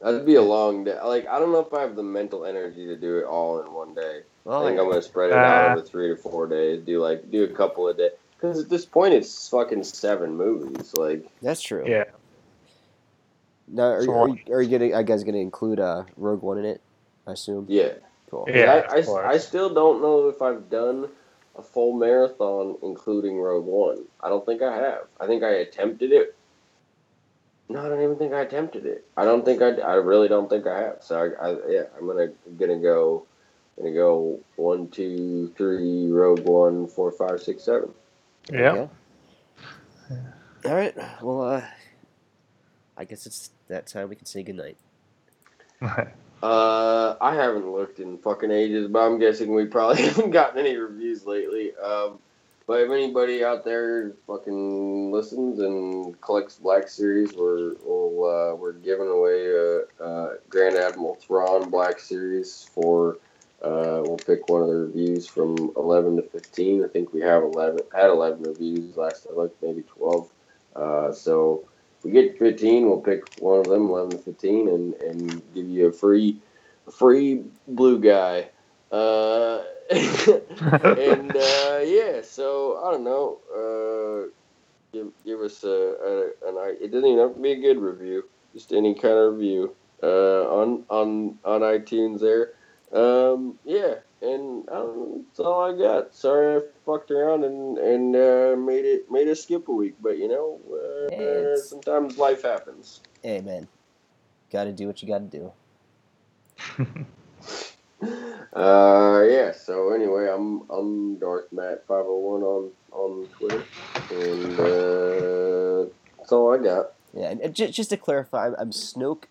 [0.00, 0.98] That'd be a long day.
[1.02, 3.70] Like I don't know if I have the mental energy to do it all in
[3.72, 4.22] one day.
[4.44, 6.80] Well, I think I- I'm gonna spread it out Uh, over three to four days.
[6.84, 8.12] Do like do a couple of days.
[8.38, 10.94] Because at this point, it's fucking seven movies.
[10.96, 11.84] Like that's true.
[11.86, 12.04] yeah.
[13.66, 14.96] Now, are, you- are, you, are you gonna?
[14.96, 16.80] I guess gonna include uh, Rogue One in it?
[17.26, 17.66] I assume.
[17.68, 17.94] yeah,
[18.30, 18.46] Cool.
[18.48, 19.30] Yeah, I, I.
[19.32, 21.08] I still don't know if I've done
[21.56, 24.04] a full marathon including Rogue One.
[24.22, 25.08] I don't think I have.
[25.20, 26.34] I think I attempted it.
[27.68, 29.04] No, I don't even think I attempted it.
[29.16, 29.72] I don't think I.
[29.80, 30.98] I really don't think I have.
[31.00, 32.28] So I, I yeah, I'm gonna
[32.58, 33.26] gonna go,
[33.76, 37.90] gonna go one, two, three, Rogue One, four, five, six, seven.
[38.50, 38.72] Yeah.
[38.72, 38.88] Okay.
[40.64, 40.96] All right.
[41.22, 41.62] Well, uh,
[42.96, 44.76] I guess it's that time we can say goodnight.
[46.40, 50.76] Uh, I haven't looked in fucking ages, but I'm guessing we probably haven't gotten any
[50.76, 51.72] reviews lately.
[51.76, 52.20] Um,
[52.64, 58.74] but if anybody out there fucking listens and collects Black Series, we're we'll, uh, we're
[58.74, 63.18] giving away a, a Grand Admiral Thrawn Black Series for.
[63.62, 66.84] Uh, we'll pick one of the reviews from 11 to 15.
[66.84, 70.30] I think we have 11 had 11 reviews last I looked, maybe 12.
[70.76, 71.64] Uh, so
[71.98, 75.66] if we get 15, we'll pick one of them, 11 to 15, and, and give
[75.66, 76.40] you a free
[76.92, 78.48] free blue guy.
[78.90, 83.38] Uh, and uh, yeah, so I don't know.
[83.52, 84.30] Uh,
[84.92, 88.24] give, give us a, a an it doesn't even have to be a good review,
[88.54, 92.52] just any kind of review uh, on on on iTunes there.
[92.92, 96.14] Um, yeah, and I don't know, that's all I got.
[96.14, 100.16] Sorry I fucked around and and uh, made it made us skip a week, but
[100.18, 103.00] you know, uh, sometimes life happens.
[103.22, 103.68] Hey, man.
[104.50, 105.52] Got to do what you got to do.
[108.52, 109.52] Uh, yeah.
[109.52, 113.64] So anyway, I'm I'm Darth Matt five hundred one on on Twitter,
[114.10, 116.92] and uh, that's all I got.
[117.12, 119.24] Yeah, and, and ju- just to clarify, I'm, I'm Snoke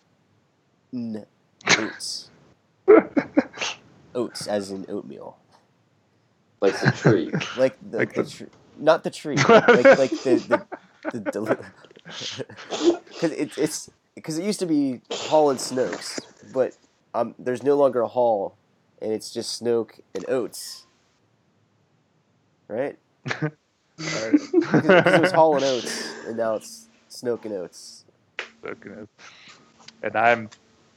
[0.94, 1.26] N
[4.18, 4.42] Oats.
[4.42, 5.38] Oats, as in oatmeal.
[6.62, 7.32] Like the tree.
[7.58, 8.44] Like the, Like the the- tr-
[8.80, 9.68] not the tree, like,
[9.98, 10.66] like the
[11.12, 11.66] the, the,
[12.04, 16.20] because it, it's because it used to be Hall and Snokes,
[16.54, 16.78] but
[17.16, 18.56] um, there's no longer a Hall,
[19.02, 20.86] and it's just Snoke and Oats,
[22.68, 22.98] right?
[23.24, 23.52] Because
[23.98, 28.06] it was Hall and Oats, and now it's Snoke and Oats.
[28.64, 29.08] So good.
[30.04, 30.50] And I'm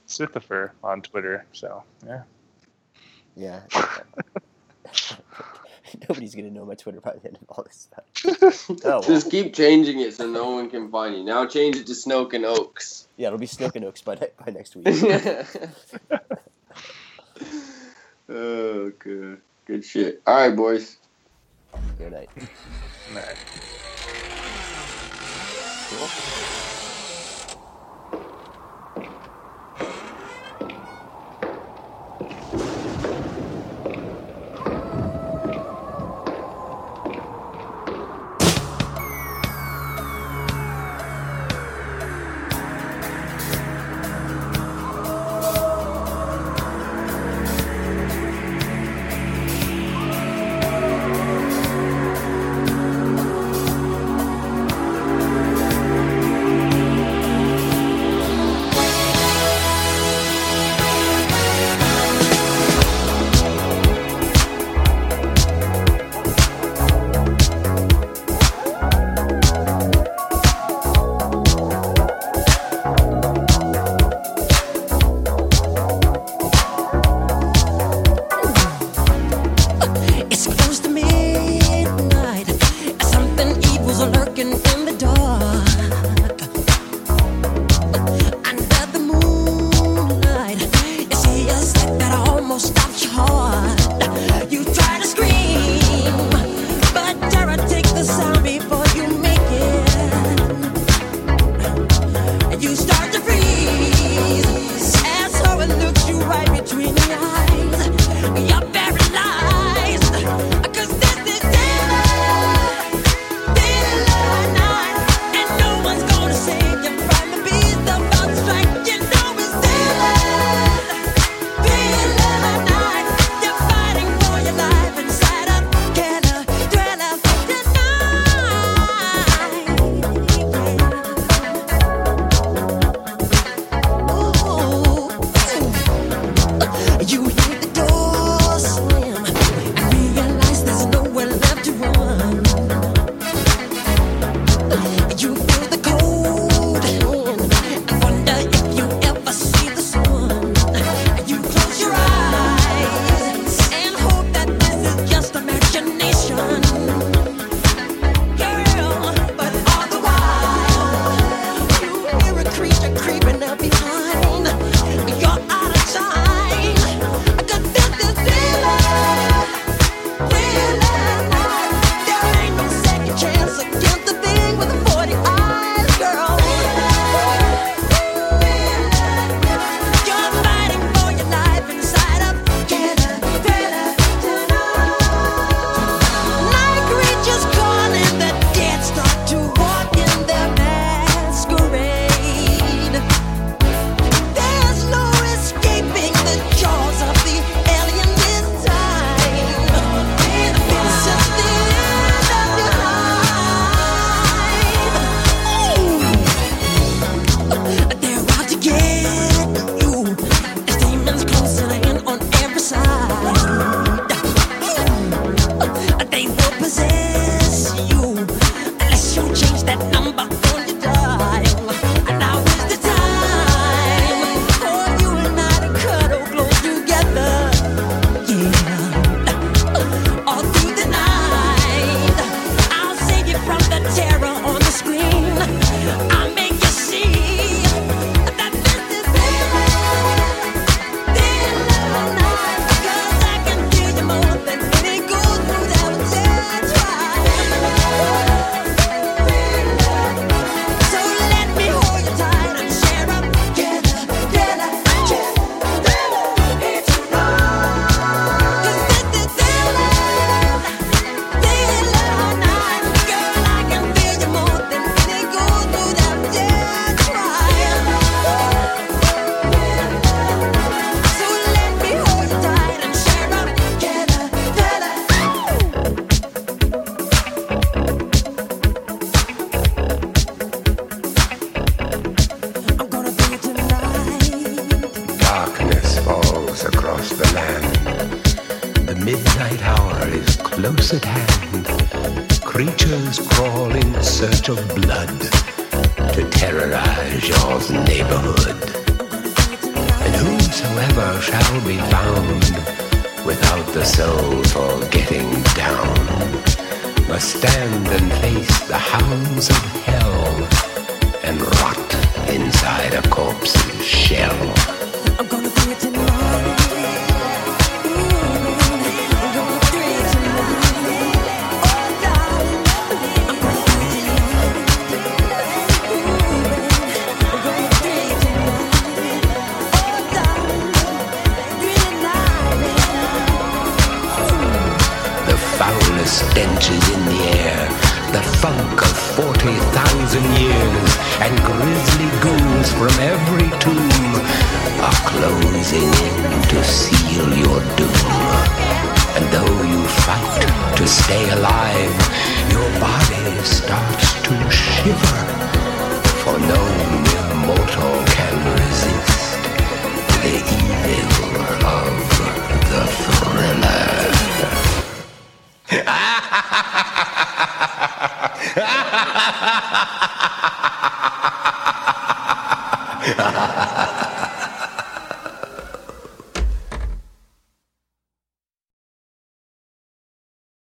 [0.06, 2.22] Sithifer on Twitter, so yeah.
[3.36, 3.60] Yeah.
[6.08, 8.04] Nobody's gonna know my Twitter by the end of all this stuff.
[8.84, 9.02] Oh, well.
[9.02, 11.24] Just keep changing it so no one can find you.
[11.24, 13.08] Now change it to Snoke and Oaks.
[13.16, 14.86] yeah, it'll be Snoke and Oaks by, ne- by next week.
[18.28, 19.40] oh, good.
[19.66, 20.22] Good shit.
[20.26, 20.96] All right, boys.
[21.98, 22.30] Good night.
[23.14, 23.36] Alright.
[25.90, 26.76] Cool.